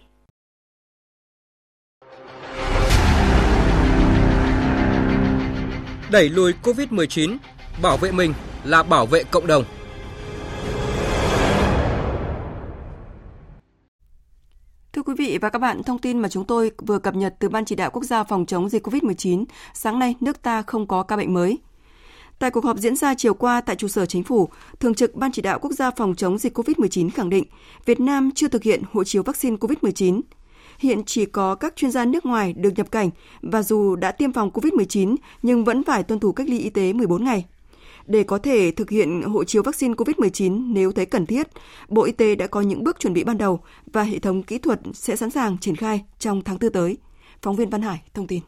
Đẩy 6.10 6.28
lùi 6.28 6.52
Covid-19, 6.62 7.36
bảo 7.82 7.96
vệ 7.96 8.12
mình 8.12 8.34
là 8.64 8.82
bảo 8.82 9.06
vệ 9.06 9.24
cộng 9.24 9.46
đồng. 9.46 9.64
Thưa 14.92 15.02
quý 15.02 15.14
vị 15.18 15.38
và 15.40 15.50
các 15.50 15.58
bạn, 15.58 15.82
thông 15.82 15.98
tin 15.98 16.18
mà 16.18 16.28
chúng 16.28 16.44
tôi 16.44 16.70
vừa 16.86 16.98
cập 16.98 17.14
nhật 17.14 17.34
từ 17.38 17.48
Ban 17.48 17.64
chỉ 17.64 17.74
đạo 17.74 17.90
quốc 17.90 18.04
gia 18.04 18.24
phòng 18.24 18.46
chống 18.46 18.68
dịch 18.68 18.86
COVID-19, 18.86 19.44
sáng 19.74 19.98
nay 19.98 20.14
nước 20.20 20.42
ta 20.42 20.62
không 20.62 20.86
có 20.86 21.02
ca 21.02 21.16
bệnh 21.16 21.34
mới. 21.34 21.58
Tại 22.38 22.50
cuộc 22.50 22.64
họp 22.64 22.78
diễn 22.78 22.96
ra 22.96 23.14
chiều 23.14 23.34
qua 23.34 23.60
tại 23.60 23.76
trụ 23.76 23.88
sở 23.88 24.06
chính 24.06 24.22
phủ, 24.22 24.48
Thường 24.80 24.94
trực 24.94 25.14
Ban 25.14 25.32
chỉ 25.32 25.42
đạo 25.42 25.58
quốc 25.58 25.72
gia 25.72 25.90
phòng 25.90 26.14
chống 26.14 26.38
dịch 26.38 26.58
COVID-19 26.58 27.10
khẳng 27.10 27.30
định 27.30 27.44
Việt 27.84 28.00
Nam 28.00 28.30
chưa 28.34 28.48
thực 28.48 28.62
hiện 28.62 28.82
hộ 28.92 29.04
chiếu 29.04 29.22
vaccine 29.22 29.56
COVID-19. 29.56 30.20
Hiện 30.78 31.02
chỉ 31.06 31.26
có 31.26 31.54
các 31.54 31.76
chuyên 31.76 31.90
gia 31.90 32.04
nước 32.04 32.26
ngoài 32.26 32.52
được 32.52 32.70
nhập 32.76 32.90
cảnh 32.90 33.10
và 33.42 33.62
dù 33.62 33.96
đã 33.96 34.12
tiêm 34.12 34.32
phòng 34.32 34.50
COVID-19 34.50 35.16
nhưng 35.42 35.64
vẫn 35.64 35.84
phải 35.84 36.02
tuân 36.02 36.20
thủ 36.20 36.32
cách 36.32 36.48
ly 36.48 36.58
y 36.58 36.70
tế 36.70 36.92
14 36.92 37.24
ngày. 37.24 37.46
Để 38.06 38.22
có 38.22 38.38
thể 38.38 38.70
thực 38.70 38.90
hiện 38.90 39.22
hộ 39.22 39.44
chiếu 39.44 39.62
vaccine 39.62 39.94
COVID-19 39.94 40.72
nếu 40.72 40.92
thấy 40.92 41.06
cần 41.06 41.26
thiết, 41.26 41.46
Bộ 41.88 42.04
Y 42.04 42.12
tế 42.12 42.34
đã 42.34 42.46
có 42.46 42.60
những 42.60 42.84
bước 42.84 43.00
chuẩn 43.00 43.14
bị 43.14 43.24
ban 43.24 43.38
đầu 43.38 43.60
và 43.92 44.02
hệ 44.02 44.18
thống 44.18 44.42
kỹ 44.42 44.58
thuật 44.58 44.80
sẽ 44.92 45.16
sẵn 45.16 45.30
sàng 45.30 45.58
triển 45.58 45.76
khai 45.76 46.04
trong 46.18 46.42
tháng 46.44 46.58
4 46.60 46.72
tới. 46.72 46.96
Phóng 47.42 47.56
viên 47.56 47.70
Văn 47.70 47.82
Hải 47.82 48.02
thông 48.14 48.26
tin. 48.26 48.40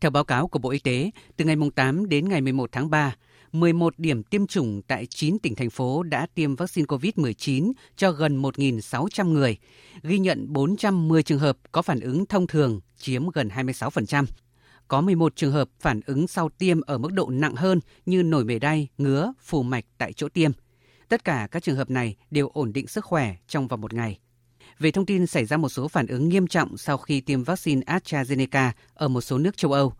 Theo 0.00 0.10
báo 0.10 0.24
cáo 0.24 0.48
của 0.48 0.58
Bộ 0.58 0.70
Y 0.70 0.78
tế, 0.78 1.10
từ 1.36 1.44
ngày 1.44 1.56
8 1.74 2.08
đến 2.08 2.28
ngày 2.28 2.40
11 2.40 2.72
tháng 2.72 2.90
3, 2.90 3.14
11 3.52 3.98
điểm 3.98 4.22
tiêm 4.22 4.46
chủng 4.46 4.82
tại 4.82 5.06
9 5.06 5.38
tỉnh 5.38 5.54
thành 5.54 5.70
phố 5.70 6.02
đã 6.02 6.26
tiêm 6.34 6.56
vaccine 6.56 6.86
COVID-19 6.86 7.72
cho 7.96 8.10
gần 8.10 8.42
1.600 8.42 9.32
người, 9.32 9.56
ghi 10.02 10.18
nhận 10.18 10.52
410 10.52 11.22
trường 11.22 11.38
hợp 11.38 11.56
có 11.72 11.82
phản 11.82 12.00
ứng 12.00 12.26
thông 12.26 12.46
thường, 12.46 12.80
chiếm 12.96 13.28
gần 13.28 13.48
26%. 13.48 14.24
Có 14.88 15.00
11 15.00 15.36
trường 15.36 15.52
hợp 15.52 15.68
phản 15.80 16.00
ứng 16.06 16.26
sau 16.26 16.48
tiêm 16.48 16.80
ở 16.80 16.98
mức 16.98 17.12
độ 17.12 17.28
nặng 17.30 17.54
hơn 17.54 17.80
như 18.06 18.22
nổi 18.22 18.44
mề 18.44 18.58
đay, 18.58 18.88
ngứa, 18.98 19.32
phù 19.40 19.62
mạch 19.62 19.84
tại 19.98 20.12
chỗ 20.12 20.28
tiêm. 20.28 20.50
Tất 21.08 21.24
cả 21.24 21.48
các 21.50 21.62
trường 21.62 21.76
hợp 21.76 21.90
này 21.90 22.16
đều 22.30 22.48
ổn 22.48 22.72
định 22.72 22.86
sức 22.86 23.04
khỏe 23.04 23.36
trong 23.48 23.68
vòng 23.68 23.80
một 23.80 23.94
ngày. 23.94 24.18
Về 24.78 24.90
thông 24.90 25.06
tin 25.06 25.26
xảy 25.26 25.44
ra 25.44 25.56
một 25.56 25.68
số 25.68 25.88
phản 25.88 26.06
ứng 26.06 26.28
nghiêm 26.28 26.46
trọng 26.46 26.76
sau 26.76 26.98
khi 26.98 27.20
tiêm 27.20 27.42
vaccine 27.42 27.82
AstraZeneca 27.86 28.70
ở 28.94 29.08
một 29.08 29.20
số 29.20 29.38
nước 29.38 29.56
châu 29.56 29.72
Âu, 29.72 29.92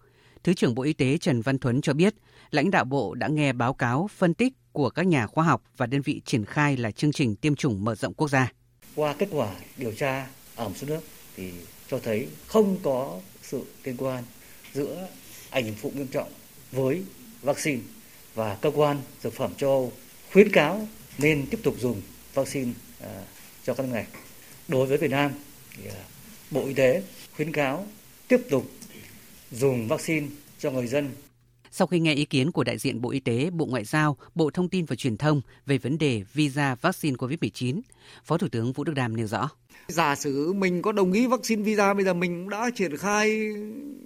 Thứ 0.44 0.54
trưởng 0.54 0.75
Bộ 0.75 0.82
Y 0.82 0.92
tế 0.92 1.18
Trần 1.18 1.40
Văn 1.40 1.59
Thuấn 1.59 1.80
cho 1.80 1.94
biết, 1.94 2.14
lãnh 2.50 2.70
đạo 2.70 2.85
Bộ 2.85 3.14
đã 3.14 3.28
nghe 3.28 3.52
báo 3.52 3.75
cáo 3.75 4.09
phân 4.16 4.35
tích 4.35 4.52
của 4.73 4.90
các 4.90 5.06
nhà 5.06 5.26
khoa 5.26 5.44
học 5.44 5.62
và 5.76 5.87
đơn 5.87 6.02
vị 6.02 6.20
triển 6.25 6.44
khai 6.44 6.76
là 6.76 6.90
chương 6.90 7.12
trình 7.12 7.37
tiêm 7.37 7.54
chủng 7.54 7.85
mở 7.85 7.94
rộng 7.94 8.14
quốc 8.14 8.28
gia. 8.28 8.52
Qua 8.94 9.14
kết 9.18 9.28
quả 9.30 9.54
điều 9.76 9.92
tra 9.92 10.26
ở 10.54 10.68
một 10.68 10.75
số 10.76 10.87
nước 10.87 11.00
thì 11.37 11.52
cho 11.90 11.99
thấy 11.99 12.28
không 12.47 12.76
có 12.82 13.20
sự 13.42 13.64
liên 13.85 13.97
quan 13.97 14.25
giữa 14.75 15.09
ảnh 15.50 15.64
hưởng 15.64 15.75
phụ 15.75 15.92
nghiêm 15.94 16.06
trọng 16.06 16.28
với 16.73 17.02
vaccine 17.42 17.82
và 18.35 18.54
cơ 18.54 18.70
quan 18.75 18.97
dược 19.23 19.32
phẩm 19.32 19.54
châu 19.54 19.70
Âu 19.70 19.92
khuyến 20.32 20.52
cáo 20.52 20.88
nên 21.18 21.47
tiếp 21.50 21.59
tục 21.62 21.75
dùng 21.78 22.02
vaccine 22.35 22.73
à, 23.00 23.25
cho 23.64 23.75
các 23.75 23.82
nước 23.87 23.92
này. 23.92 24.06
Đối 24.68 24.87
với 24.87 24.99
Việt 24.99 25.11
Nam 25.11 25.32
thì 25.76 25.87
à, 25.88 26.04
Bộ 26.50 26.66
Y 26.66 26.75
tế 26.75 27.02
khuyến 27.37 27.52
cáo 27.52 27.87
tiếp 28.28 28.40
tục 28.50 28.70
dùng 29.50 29.88
vaccine 29.88 30.26
cho 30.59 30.71
người 30.71 30.87
dân. 30.87 31.11
Sau 31.73 31.87
khi 31.87 32.00
nghe 32.00 32.14
ý 32.14 32.25
kiến 32.25 32.52
của 32.52 32.64
đại 32.64 32.78
diện 32.78 33.00
Bộ 33.00 33.11
Y 33.11 33.21
tế, 33.21 33.50
Bộ 33.50 33.66
Ngoại 33.66 33.85
giao, 33.85 34.16
Bộ 34.35 34.50
Thông 34.50 34.69
tin 34.69 34.85
và 34.85 34.97
Truyền 34.97 35.16
thông 35.16 35.40
về 35.66 35.78
vấn 35.78 35.99
đề 35.99 36.23
visa 36.35 36.75
vaccine 36.75 37.16
COVID-19, 37.16 37.80
Phó 38.25 38.38
Thủ 38.38 38.49
tướng 38.52 38.73
Vũ 38.73 38.85
Đức 38.85 38.92
Đam 38.92 39.16
nêu 39.16 39.26
rõ. 39.26 39.50
Giả 39.88 40.14
sử 40.14 40.52
mình 40.52 40.83
có 40.83 40.92
đồng 40.92 41.12
ý 41.12 41.26
vaccine 41.26 41.62
visa, 41.62 41.95
bây 41.95 42.04
giờ 42.04 42.14
mình 42.14 42.42
cũng 42.42 42.49
đã 42.49 42.71
triển 42.75 42.97
khai 42.97 43.40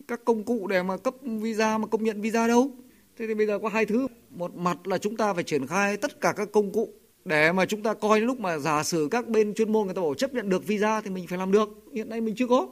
các 0.08 0.20
công 0.24 0.44
cụ 0.44 0.66
để 0.66 0.82
mà 0.82 0.96
cấp 0.96 1.14
visa 1.22 1.78
mà 1.78 1.86
công 1.86 2.04
nhận 2.04 2.20
visa 2.20 2.46
đâu. 2.46 2.70
Thế 3.18 3.26
thì 3.26 3.34
bây 3.34 3.46
giờ 3.46 3.58
có 3.58 3.68
hai 3.68 3.86
thứ. 3.86 4.06
Một 4.30 4.56
mặt 4.56 4.86
là 4.86 4.98
chúng 4.98 5.16
ta 5.16 5.34
phải 5.34 5.44
triển 5.44 5.66
khai 5.66 5.96
tất 5.96 6.20
cả 6.20 6.32
các 6.36 6.48
công 6.52 6.72
cụ 6.72 6.88
để 7.24 7.52
mà 7.52 7.66
chúng 7.66 7.82
ta 7.82 7.94
coi 7.94 8.20
lúc 8.20 8.40
mà 8.40 8.58
giả 8.58 8.82
sử 8.82 9.08
các 9.10 9.28
bên 9.28 9.54
chuyên 9.54 9.72
môn 9.72 9.86
người 9.86 9.94
ta 9.94 10.02
bảo 10.02 10.14
chấp 10.14 10.34
nhận 10.34 10.48
được 10.48 10.66
visa 10.66 11.00
thì 11.00 11.10
mình 11.10 11.26
phải 11.26 11.38
làm 11.38 11.52
được. 11.52 11.68
Hiện 11.94 12.08
nay 12.08 12.20
mình 12.20 12.34
chưa 12.34 12.46
có 12.46 12.68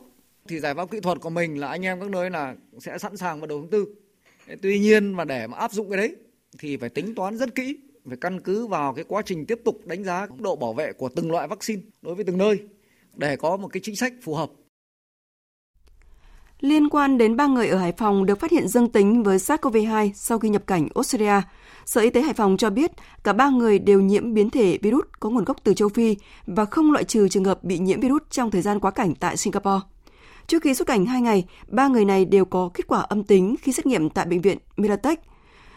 thì 0.49 0.61
giải 0.61 0.75
pháp 0.75 0.91
kỹ 0.91 1.01
thuật 1.01 1.21
của 1.21 1.31
mình 1.31 1.61
là 1.61 1.69
anh 1.69 1.85
em 1.85 2.01
các 2.01 2.11
nơi 2.11 2.31
là 2.31 2.55
sẽ 2.79 2.99
sẵn 2.99 3.17
sàng 3.17 3.41
vào 3.41 3.47
đầu 3.47 3.61
tháng 3.61 3.71
tư 3.71 3.87
tuy 4.63 4.79
nhiên 4.79 5.13
mà 5.13 5.25
để 5.25 5.47
mà 5.47 5.57
áp 5.57 5.73
dụng 5.73 5.91
cái 5.91 5.97
đấy 5.97 6.17
thì 6.59 6.77
phải 6.77 6.89
tính 6.89 7.15
toán 7.15 7.39
rất 7.39 7.55
kỹ 7.55 7.79
phải 8.09 8.17
căn 8.21 8.41
cứ 8.41 8.67
vào 8.67 8.95
cái 8.95 9.05
quá 9.09 9.23
trình 9.23 9.47
tiếp 9.47 9.61
tục 9.65 9.87
đánh 9.87 10.05
giá 10.05 10.27
độ 10.39 10.57
bảo 10.57 10.73
vệ 10.73 10.93
của 10.93 11.09
từng 11.09 11.31
loại 11.31 11.49
vaccine 11.49 11.83
đối 12.03 12.15
với 12.15 12.25
từng 12.25 12.39
nơi 12.39 12.61
để 13.15 13.37
có 13.37 13.57
một 13.57 13.69
cái 13.69 13.81
chính 13.85 13.97
sách 13.97 14.13
phù 14.23 14.35
hợp 14.35 14.51
Liên 16.61 16.89
quan 16.89 17.19
đến 17.19 17.37
ba 17.37 17.47
người 17.47 17.69
ở 17.69 17.79
Hải 17.79 17.93
Phòng 17.93 18.27
được 18.27 18.41
phát 18.41 18.51
hiện 18.51 18.69
dương 18.69 18.93
tính 18.93 19.23
với 19.23 19.39
SARS-CoV-2 19.39 20.11
sau 20.15 20.39
khi 20.39 20.49
nhập 20.49 20.67
cảnh 20.67 20.89
Australia, 20.95 21.43
Sở 21.87 22.01
Y 22.01 22.11
tế 22.11 22.23
Hải 22.23 22.35
Phòng 22.35 22.57
cho 22.57 22.71
biết 22.71 22.91
cả 23.25 23.33
ba 23.33 23.51
người 23.51 23.79
đều 23.79 24.01
nhiễm 24.01 24.35
biến 24.35 24.51
thể 24.51 24.79
virus 24.83 25.05
có 25.21 25.31
nguồn 25.31 25.45
gốc 25.45 25.57
từ 25.65 25.75
châu 25.75 25.89
Phi 25.89 26.17
và 26.47 26.65
không 26.65 26.93
loại 26.93 27.05
trừ 27.05 27.29
trường 27.29 27.45
hợp 27.45 27.65
bị 27.65 27.79
nhiễm 27.79 28.01
virus 28.01 28.23
trong 28.31 28.51
thời 28.51 28.63
gian 28.63 28.81
quá 28.81 28.91
cảnh 28.91 29.15
tại 29.15 29.37
Singapore. 29.37 29.92
Trước 30.47 30.63
khi 30.63 30.75
xuất 30.75 30.89
cảnh 30.89 31.07
2 31.07 31.21
ngày, 31.21 31.45
ba 31.69 31.89
người 31.89 32.05
này 32.05 32.25
đều 32.25 32.45
có 32.45 32.71
kết 32.75 32.87
quả 32.87 33.01
âm 33.01 33.25
tính 33.25 33.55
khi 33.63 33.73
xét 33.73 33.87
nghiệm 33.87 34.11
tại 34.11 34.27
bệnh 34.27 34.41
viện 34.41 34.59
Miratech. 34.77 35.21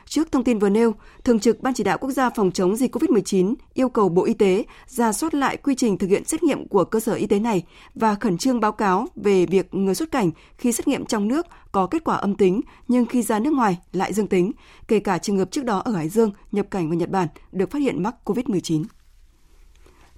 Trước 0.08 0.32
thông 0.32 0.44
tin 0.44 0.60
vừa 0.60 0.70
nêu, 0.70 0.94
Thường 1.24 1.40
trực 1.40 1.62
Ban 1.62 1.74
chỉ 1.74 1.84
đạo 1.84 1.98
quốc 1.98 2.12
gia 2.12 2.30
phòng 2.30 2.52
chống 2.52 2.76
dịch 2.76 2.96
COVID-19 2.96 3.54
yêu 3.74 3.90
cầu 3.90 4.10
Bộ 4.10 4.26
Y 4.26 4.34
tế 4.34 4.66
ra 4.88 5.14
soát 5.14 5.34
lại 5.34 5.58
quy 5.58 5.76
trình 5.76 5.98
thực 5.98 6.08
hiện 6.08 6.26
xét 6.26 6.44
nghiệm 6.44 6.68
của 6.68 6.84
cơ 6.84 7.00
sở 7.00 7.14
y 7.14 7.28
tế 7.28 7.40
này 7.40 7.64
và 7.96 8.16
khẩn 8.16 8.38
trương 8.38 8.60
báo 8.60 8.72
cáo 8.72 9.08
về 9.16 9.46
việc 9.46 9.74
người 9.74 9.96
xuất 9.96 10.12
cảnh 10.12 10.32
khi 10.58 10.72
xét 10.72 10.88
nghiệm 10.88 11.06
trong 11.06 11.28
nước 11.28 11.48
có 11.72 11.88
kết 11.88 12.04
quả 12.04 12.16
âm 12.16 12.36
tính 12.36 12.62
nhưng 12.88 13.06
khi 13.06 13.22
ra 13.22 13.40
nước 13.40 13.54
ngoài 13.54 13.80
lại 13.92 14.14
dương 14.14 14.28
tính, 14.28 14.52
kể 14.88 15.00
cả 15.00 15.18
trường 15.18 15.38
hợp 15.38 15.52
trước 15.52 15.66
đó 15.66 15.82
ở 15.86 15.92
Hải 15.92 16.10
Dương 16.10 16.32
nhập 16.52 16.68
cảnh 16.72 16.90
vào 16.90 16.98
Nhật 16.98 17.10
Bản 17.10 17.28
được 17.52 17.72
phát 17.72 17.80
hiện 17.80 18.04
mắc 18.04 18.16
COVID-19. 18.26 18.84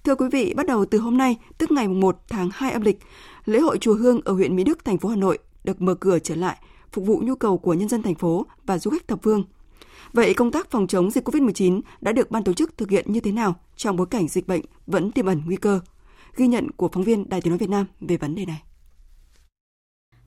Thưa 0.03 0.15
quý 0.15 0.27
vị, 0.31 0.53
bắt 0.53 0.65
đầu 0.65 0.85
từ 0.85 0.97
hôm 0.97 1.17
nay, 1.17 1.37
tức 1.57 1.71
ngày 1.71 1.87
1 1.87 2.17
tháng 2.29 2.49
2 2.53 2.71
âm 2.71 2.81
lịch, 2.81 2.99
lễ 3.47 3.59
hội 3.59 3.77
chùa 3.77 3.93
Hương 3.93 4.21
ở 4.25 4.33
huyện 4.33 4.55
Mỹ 4.55 4.63
Đức, 4.63 4.85
thành 4.85 4.97
phố 4.97 5.09
Hà 5.09 5.15
Nội 5.15 5.37
được 5.63 5.81
mở 5.81 5.95
cửa 5.95 6.19
trở 6.19 6.35
lại, 6.35 6.57
phục 6.91 7.05
vụ 7.05 7.21
nhu 7.23 7.35
cầu 7.35 7.57
của 7.57 7.73
nhân 7.73 7.89
dân 7.89 8.01
thành 8.01 8.15
phố 8.15 8.45
và 8.65 8.77
du 8.77 8.91
khách 8.91 9.07
thập 9.07 9.19
phương. 9.23 9.43
Vậy 10.13 10.33
công 10.33 10.51
tác 10.51 10.71
phòng 10.71 10.87
chống 10.87 11.11
dịch 11.11 11.27
COVID-19 11.27 11.81
đã 12.01 12.11
được 12.11 12.31
ban 12.31 12.43
tổ 12.43 12.53
chức 12.53 12.77
thực 12.77 12.89
hiện 12.89 13.05
như 13.13 13.19
thế 13.19 13.31
nào 13.31 13.55
trong 13.75 13.95
bối 13.95 14.07
cảnh 14.07 14.27
dịch 14.27 14.47
bệnh 14.47 14.61
vẫn 14.87 15.11
tiềm 15.11 15.25
ẩn 15.25 15.41
nguy 15.45 15.55
cơ? 15.55 15.79
Ghi 16.35 16.47
nhận 16.47 16.71
của 16.71 16.89
phóng 16.93 17.03
viên 17.03 17.29
Đài 17.29 17.41
Tiếng 17.41 17.51
nói 17.51 17.57
Việt 17.57 17.69
Nam 17.69 17.85
về 17.99 18.17
vấn 18.17 18.35
đề 18.35 18.45
này. 18.45 18.63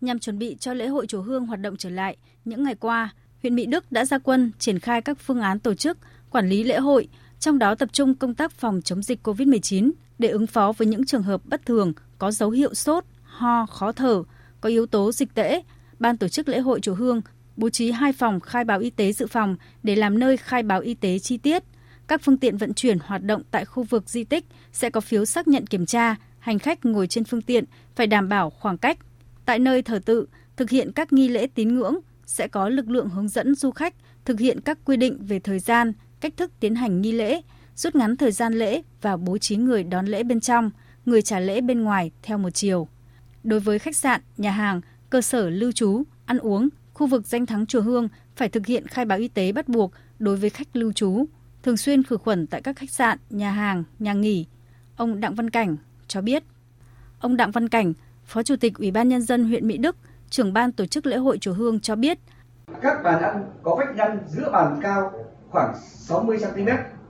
Nhằm 0.01 0.19
chuẩn 0.19 0.39
bị 0.39 0.57
cho 0.61 0.75
lễ 0.75 0.87
hội 0.87 1.07
chùa 1.07 1.23
Hương 1.23 1.47
hoạt 1.47 1.61
động 1.61 1.77
trở 1.77 1.91
lại, 1.91 2.17
những 2.45 2.63
ngày 2.63 2.75
qua, 2.75 3.15
huyện 3.43 3.55
Mỹ 3.55 3.67
Đức 3.67 3.93
đã 3.93 4.05
ra 4.05 4.19
quân 4.19 4.53
triển 4.59 4.79
khai 4.79 5.03
các 5.03 5.19
phương 5.21 5.41
án 5.41 5.59
tổ 5.59 5.75
chức, 5.75 5.99
quản 6.31 6.49
lý 6.49 6.65
lễ 6.65 6.79
hội, 6.79 7.09
trong 7.39 7.59
đó 7.59 7.75
tập 7.75 7.89
trung 7.93 8.15
công 8.15 8.35
tác 8.35 8.53
phòng 8.53 8.81
chống 8.85 9.03
dịch 9.03 9.27
COVID-19 9.29 9.91
để 10.21 10.29
ứng 10.29 10.47
phó 10.47 10.73
với 10.73 10.87
những 10.87 11.05
trường 11.05 11.23
hợp 11.23 11.41
bất 11.45 11.67
thường 11.67 11.93
có 12.19 12.31
dấu 12.31 12.51
hiệu 12.51 12.75
sốt, 12.75 13.05
ho, 13.23 13.67
khó 13.67 13.93
thở, 13.93 14.23
có 14.61 14.69
yếu 14.69 14.87
tố 14.87 15.13
dịch 15.13 15.35
tễ. 15.35 15.63
Ban 15.99 16.17
tổ 16.17 16.29
chức 16.29 16.49
lễ 16.49 16.61
hội 16.61 16.81
chùa 16.81 16.95
Hương 16.95 17.21
bố 17.57 17.71
trí 17.71 17.91
hai 17.91 18.13
phòng 18.13 18.41
khai 18.41 18.65
báo 18.65 18.81
y 18.81 18.91
tế 18.91 19.13
dự 19.13 19.27
phòng 19.27 19.57
để 19.83 19.97
làm 19.97 20.19
nơi 20.19 20.37
khai 20.37 20.63
báo 20.63 20.81
y 20.81 20.95
tế 20.95 21.19
chi 21.19 21.39
tiết. 21.39 21.63
Các 22.07 22.23
phương 22.23 22.39
tiện 22.39 22.57
vận 22.57 22.75
chuyển 22.75 22.99
hoạt 23.05 23.23
động 23.23 23.43
tại 23.51 23.65
khu 23.65 23.83
vực 23.83 24.09
di 24.09 24.25
tích 24.25 24.45
sẽ 24.73 24.91
có 24.91 25.01
phiếu 25.01 25.25
xác 25.25 25.49
nhận 25.49 25.67
kiểm 25.67 25.87
tra, 25.87 26.17
hành 26.39 26.59
khách 26.59 26.85
ngồi 26.85 27.07
trên 27.07 27.25
phương 27.25 27.43
tiện 27.43 27.65
phải 27.95 28.07
đảm 28.07 28.29
bảo 28.29 28.51
khoảng 28.51 28.79
cách. 28.79 28.99
Tại 29.45 29.59
nơi 29.59 29.83
thờ 29.83 30.01
tự, 30.05 30.27
thực 30.57 30.71
hiện 30.71 30.93
các 30.93 31.13
nghi 31.13 31.29
lễ 31.29 31.47
tín 31.55 31.75
ngưỡng 31.75 31.99
sẽ 32.27 32.49
có 32.49 32.69
lực 32.69 32.89
lượng 32.89 33.09
hướng 33.09 33.29
dẫn 33.29 33.55
du 33.55 33.71
khách 33.71 33.95
thực 34.25 34.41
hiện 34.41 34.61
các 34.61 34.79
quy 34.85 34.97
định 34.97 35.19
về 35.27 35.39
thời 35.39 35.59
gian, 35.59 35.93
cách 36.21 36.37
thức 36.37 36.51
tiến 36.61 36.75
hành 36.75 37.01
nghi 37.01 37.13
lễ, 37.13 37.41
rút 37.81 37.95
ngắn 37.95 38.17
thời 38.17 38.33
gian 38.33 38.55
lễ 38.55 38.83
và 39.03 39.17
bố 39.17 39.39
trí 39.39 39.57
người 39.57 39.85
đón 39.85 40.07
lễ 40.07 40.23
bên 40.23 40.41
trong, 40.41 40.71
người 41.07 41.23
trả 41.23 41.41
lễ 41.41 41.61
bên 41.61 41.83
ngoài 41.83 42.11
theo 42.23 42.39
một 42.39 42.51
chiều. 42.51 42.89
Đối 43.43 43.61
với 43.61 43.79
khách 43.79 43.97
sạn, 43.97 44.21
nhà 44.37 44.51
hàng, 44.51 44.81
cơ 45.11 45.21
sở 45.21 45.51
lưu 45.51 45.73
trú, 45.73 46.03
ăn 46.27 46.39
uống, 46.39 46.69
khu 46.95 47.07
vực 47.07 47.27
danh 47.27 47.47
thắng 47.47 47.67
chùa 47.67 47.81
Hương 47.81 48.09
phải 48.37 48.49
thực 48.49 48.67
hiện 48.67 48.87
khai 48.87 49.05
báo 49.05 49.19
y 49.19 49.29
tế 49.29 49.53
bắt 49.53 49.69
buộc 49.69 49.93
đối 50.19 50.37
với 50.37 50.51
khách 50.51 50.77
lưu 50.77 50.93
trú, 50.93 51.25
thường 51.63 51.77
xuyên 51.77 52.03
khử 52.03 52.17
khuẩn 52.17 52.47
tại 52.47 52.63
các 52.63 52.77
khách 52.77 52.91
sạn, 52.91 53.19
nhà 53.31 53.51
hàng, 53.51 53.85
nhà 53.99 54.13
nghỉ. 54.13 54.47
Ông 54.97 55.21
Đặng 55.21 55.35
Văn 55.35 55.51
Cảnh 55.51 55.77
cho 56.09 56.21
biết. 56.21 56.43
Ông 57.21 57.37
Đặng 57.37 57.51
Văn 57.51 57.69
Cảnh, 57.69 57.93
Phó 58.25 58.43
Chủ 58.43 58.57
tịch 58.57 58.75
Ủy 58.79 58.91
ban 58.91 59.09
Nhân 59.09 59.23
dân 59.23 59.45
huyện 59.45 59.69
Mỹ 59.69 59.79
Đức, 59.79 59.97
trưởng 60.31 60.53
ban 60.53 60.73
tổ 60.73 60.87
chức 60.87 61.07
lễ 61.07 61.17
hội 61.17 61.39
chùa 61.39 61.53
Hương 61.53 61.81
cho 61.81 61.97
biết. 61.97 62.19
Các 62.83 63.03
bàn 63.05 63.23
ăn 63.23 63.51
có 63.63 63.77
vách 63.79 63.97
ngăn 63.97 64.19
giữa 64.29 64.51
bàn 64.53 64.81
cao 64.83 65.13
khoảng 65.51 65.75
60 65.83 66.39
cm, 66.39 66.69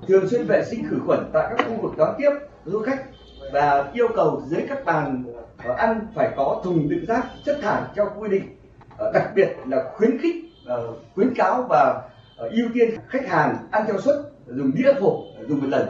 thường 0.08 0.28
xuyên 0.28 0.46
vệ 0.46 0.64
sinh 0.70 0.88
khử 0.90 0.96
khuẩn 1.06 1.30
tại 1.32 1.54
các 1.56 1.66
khu 1.68 1.82
vực 1.82 1.92
đón 1.96 2.14
tiếp 2.18 2.30
du 2.64 2.80
khách 2.80 3.04
và 3.52 3.90
yêu 3.92 4.08
cầu 4.14 4.42
dưới 4.46 4.62
các 4.68 4.84
bàn 4.84 5.24
ờ, 5.64 5.74
ăn 5.74 6.06
phải 6.14 6.30
có 6.36 6.60
thùng 6.64 6.88
đựng 6.88 7.06
rác 7.06 7.26
chất 7.44 7.58
thải 7.62 7.82
theo 7.94 8.10
quy 8.18 8.28
định. 8.28 8.56
Ờ, 8.96 9.12
đặc 9.14 9.30
biệt 9.34 9.48
là 9.66 9.84
khuyến 9.96 10.18
khích, 10.18 10.34
ờ, 10.66 10.92
khuyến 11.14 11.34
cáo 11.34 11.66
và 11.68 12.02
ưu 12.36 12.68
tiên 12.74 12.90
khách 13.08 13.28
hàng 13.28 13.56
ăn 13.70 13.84
theo 13.86 14.00
suất 14.00 14.16
dùng 14.46 14.72
đĩa 14.74 14.92
hộp 15.00 15.14
dùng 15.48 15.60
một 15.60 15.66
lần. 15.68 15.88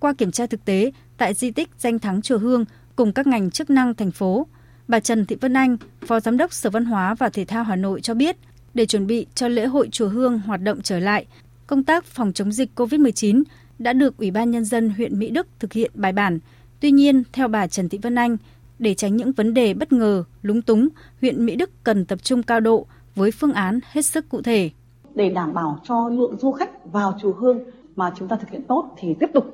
Qua 0.00 0.12
kiểm 0.18 0.30
tra 0.30 0.46
thực 0.46 0.64
tế 0.64 0.92
tại 1.16 1.34
di 1.34 1.50
tích 1.50 1.68
danh 1.78 1.98
thắng 1.98 2.22
chùa 2.22 2.38
Hương 2.38 2.64
cùng 2.96 3.12
các 3.12 3.26
ngành 3.26 3.50
chức 3.50 3.70
năng 3.70 3.94
thành 3.94 4.10
phố, 4.10 4.46
bà 4.88 5.00
Trần 5.00 5.26
Thị 5.26 5.36
Vân 5.40 5.54
Anh, 5.54 5.76
Phó 6.06 6.20
Giám 6.20 6.36
đốc 6.36 6.52
Sở 6.52 6.70
Văn 6.70 6.84
hóa 6.84 7.14
và 7.14 7.28
Thể 7.28 7.44
thao 7.44 7.64
Hà 7.64 7.76
Nội 7.76 8.00
cho 8.00 8.14
biết, 8.14 8.36
để 8.74 8.86
chuẩn 8.86 9.06
bị 9.06 9.26
cho 9.34 9.48
lễ 9.48 9.66
hội 9.66 9.88
chùa 9.92 10.08
Hương 10.08 10.38
hoạt 10.38 10.62
động 10.62 10.82
trở 10.82 10.98
lại, 10.98 11.26
công 11.66 11.84
tác 11.84 12.04
phòng 12.04 12.32
chống 12.32 12.52
dịch 12.52 12.70
COVID-19 12.76 13.42
đã 13.78 13.92
được 13.92 14.16
Ủy 14.16 14.30
ban 14.30 14.50
Nhân 14.50 14.64
dân 14.64 14.90
huyện 14.90 15.18
Mỹ 15.18 15.30
Đức 15.30 15.46
thực 15.58 15.72
hiện 15.72 15.90
bài 15.94 16.12
bản, 16.12 16.38
Tuy 16.80 16.90
nhiên, 16.90 17.22
theo 17.32 17.48
bà 17.48 17.66
Trần 17.66 17.88
Thị 17.88 17.98
Vân 18.02 18.14
Anh, 18.14 18.36
để 18.78 18.94
tránh 18.94 19.16
những 19.16 19.32
vấn 19.32 19.54
đề 19.54 19.74
bất 19.74 19.92
ngờ, 19.92 20.24
lúng 20.42 20.62
túng, 20.62 20.88
huyện 21.20 21.46
Mỹ 21.46 21.56
Đức 21.56 21.70
cần 21.84 22.04
tập 22.04 22.18
trung 22.22 22.42
cao 22.42 22.60
độ 22.60 22.86
với 23.14 23.30
phương 23.30 23.52
án 23.52 23.80
hết 23.92 24.02
sức 24.02 24.28
cụ 24.28 24.42
thể. 24.42 24.70
Để 25.14 25.30
đảm 25.30 25.54
bảo 25.54 25.78
cho 25.84 26.08
lượng 26.08 26.36
du 26.38 26.52
khách 26.52 26.92
vào 26.92 27.18
chùa 27.22 27.32
Hương 27.32 27.58
mà 27.96 28.12
chúng 28.16 28.28
ta 28.28 28.36
thực 28.36 28.50
hiện 28.50 28.62
tốt 28.68 28.94
thì 28.98 29.14
tiếp 29.20 29.30
tục 29.34 29.44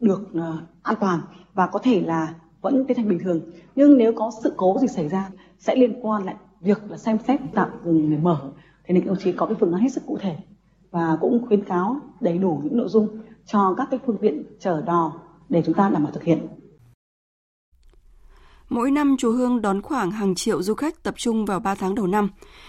được 0.00 0.28
ờ, 0.34 0.56
an 0.82 0.96
toàn 1.00 1.20
và 1.54 1.66
có 1.66 1.78
thể 1.78 2.00
là 2.00 2.34
vẫn 2.60 2.84
tiến 2.88 2.96
hành 2.96 3.08
bình 3.08 3.18
thường. 3.18 3.40
Nhưng 3.76 3.98
nếu 3.98 4.12
có 4.16 4.30
sự 4.42 4.52
cố 4.56 4.78
gì 4.80 4.88
xảy 4.88 5.08
ra 5.08 5.30
sẽ 5.58 5.76
liên 5.76 6.00
quan 6.02 6.24
lại 6.24 6.34
việc 6.60 6.90
là 6.90 6.96
xem 6.96 7.18
xét 7.26 7.40
tạm 7.54 7.68
dừng 7.84 8.10
để 8.10 8.16
mở 8.16 8.40
Thế 8.84 8.94
nên 8.94 9.06
đồng 9.06 9.16
chí 9.24 9.32
có 9.32 9.46
cái 9.46 9.54
phương 9.60 9.72
án 9.72 9.82
hết 9.82 9.88
sức 9.92 10.06
cụ 10.06 10.18
thể 10.20 10.36
và 10.90 11.16
cũng 11.20 11.46
khuyến 11.46 11.64
cáo 11.64 11.96
đầy 12.20 12.38
đủ 12.38 12.60
những 12.64 12.76
nội 12.76 12.88
dung 12.88 13.08
cho 13.46 13.74
các 13.76 13.88
cái 13.90 14.00
phương 14.06 14.18
tiện 14.20 14.44
chở 14.60 14.82
đò 14.86 15.12
để 15.48 15.62
chúng 15.66 15.74
ta 15.74 15.88
đảm 15.88 16.04
bảo 16.04 16.12
thực 16.12 16.24
hiện. 16.24 16.48
Mỗi 18.70 18.90
năm 18.90 19.16
chùa 19.18 19.32
Hương 19.32 19.62
đón 19.62 19.82
khoảng 19.82 20.10
hàng 20.10 20.34
triệu 20.34 20.62
du 20.62 20.74
khách 20.74 21.02
tập 21.02 21.14
trung 21.16 21.44
vào 21.44 21.60
3 21.60 21.74
tháng 21.74 21.94
đầu 21.94 22.06
năm. 22.06 22.28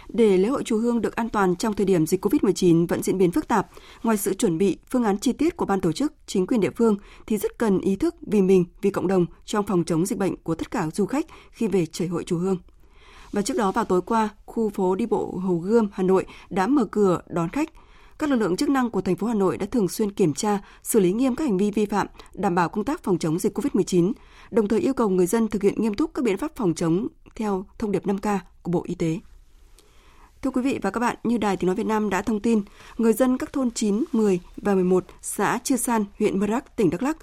Để 0.09 0.37
lễ 0.37 0.49
hội 0.49 0.63
chùa 0.63 0.77
Hương 0.77 1.01
được 1.01 1.15
an 1.15 1.29
toàn 1.29 1.55
trong 1.55 1.73
thời 1.73 1.85
điểm 1.85 2.05
dịch 2.05 2.25
COVID-19 2.25 2.87
vẫn 2.87 3.03
diễn 3.03 3.17
biến 3.17 3.31
phức 3.31 3.47
tạp, 3.47 3.67
ngoài 4.03 4.17
sự 4.17 4.33
chuẩn 4.33 4.57
bị, 4.57 4.77
phương 4.89 5.03
án 5.03 5.17
chi 5.17 5.33
tiết 5.33 5.57
của 5.57 5.65
ban 5.65 5.81
tổ 5.81 5.91
chức, 5.91 6.13
chính 6.25 6.47
quyền 6.47 6.61
địa 6.61 6.69
phương 6.69 6.95
thì 7.27 7.37
rất 7.37 7.57
cần 7.57 7.79
ý 7.79 7.95
thức 7.95 8.15
vì 8.21 8.41
mình, 8.41 8.65
vì 8.81 8.89
cộng 8.89 9.07
đồng 9.07 9.25
trong 9.45 9.65
phòng 9.65 9.83
chống 9.83 10.05
dịch 10.05 10.19
bệnh 10.19 10.35
của 10.43 10.55
tất 10.55 10.71
cả 10.71 10.87
du 10.93 11.05
khách 11.05 11.25
khi 11.51 11.67
về 11.67 11.85
chảy 11.85 12.07
hội 12.07 12.23
chùa 12.23 12.37
Hương. 12.37 12.57
Và 13.31 13.41
trước 13.41 13.57
đó 13.57 13.71
vào 13.71 13.85
tối 13.85 14.01
qua, 14.01 14.29
khu 14.45 14.69
phố 14.69 14.95
đi 14.95 15.05
bộ 15.05 15.39
Hồ 15.43 15.55
Gươm, 15.55 15.87
Hà 15.93 16.03
Nội 16.03 16.25
đã 16.49 16.67
mở 16.67 16.85
cửa 16.85 17.21
đón 17.27 17.49
khách. 17.49 17.69
Các 18.21 18.29
lực 18.29 18.35
lượng 18.35 18.55
chức 18.55 18.69
năng 18.69 18.89
của 18.89 19.01
thành 19.01 19.15
phố 19.15 19.27
Hà 19.27 19.33
Nội 19.33 19.57
đã 19.57 19.65
thường 19.65 19.87
xuyên 19.87 20.11
kiểm 20.11 20.33
tra, 20.33 20.59
xử 20.83 20.99
lý 20.99 21.13
nghiêm 21.13 21.35
các 21.35 21.43
hành 21.43 21.57
vi 21.57 21.71
vi 21.71 21.85
phạm, 21.85 22.07
đảm 22.33 22.55
bảo 22.55 22.69
công 22.69 22.83
tác 22.83 23.03
phòng 23.03 23.17
chống 23.17 23.39
dịch 23.39 23.57
COVID-19, 23.57 24.13
đồng 24.51 24.67
thời 24.67 24.79
yêu 24.79 24.93
cầu 24.93 25.09
người 25.09 25.25
dân 25.25 25.47
thực 25.47 25.63
hiện 25.63 25.81
nghiêm 25.81 25.93
túc 25.93 26.13
các 26.13 26.25
biện 26.25 26.37
pháp 26.37 26.55
phòng 26.55 26.73
chống 26.73 27.07
theo 27.35 27.65
thông 27.79 27.91
điệp 27.91 28.05
5K 28.05 28.39
của 28.61 28.71
Bộ 28.71 28.83
Y 28.87 28.95
tế. 28.95 29.19
Thưa 30.41 30.51
quý 30.51 30.61
vị 30.61 30.79
và 30.81 30.91
các 30.91 30.99
bạn, 30.99 31.15
như 31.23 31.37
Đài 31.37 31.57
Tiếng 31.57 31.67
Nói 31.67 31.75
Việt 31.75 31.85
Nam 31.85 32.09
đã 32.09 32.21
thông 32.21 32.39
tin, 32.39 32.61
người 32.97 33.13
dân 33.13 33.37
các 33.37 33.53
thôn 33.53 33.71
9, 33.71 34.03
10 34.11 34.39
và 34.57 34.75
11 34.75 35.05
xã 35.21 35.59
Chư 35.63 35.77
San, 35.77 36.05
huyện 36.19 36.39
Mơ 36.39 36.47
Rắc, 36.47 36.77
tỉnh 36.77 36.89
Đắk 36.89 37.03
Lắc, 37.03 37.17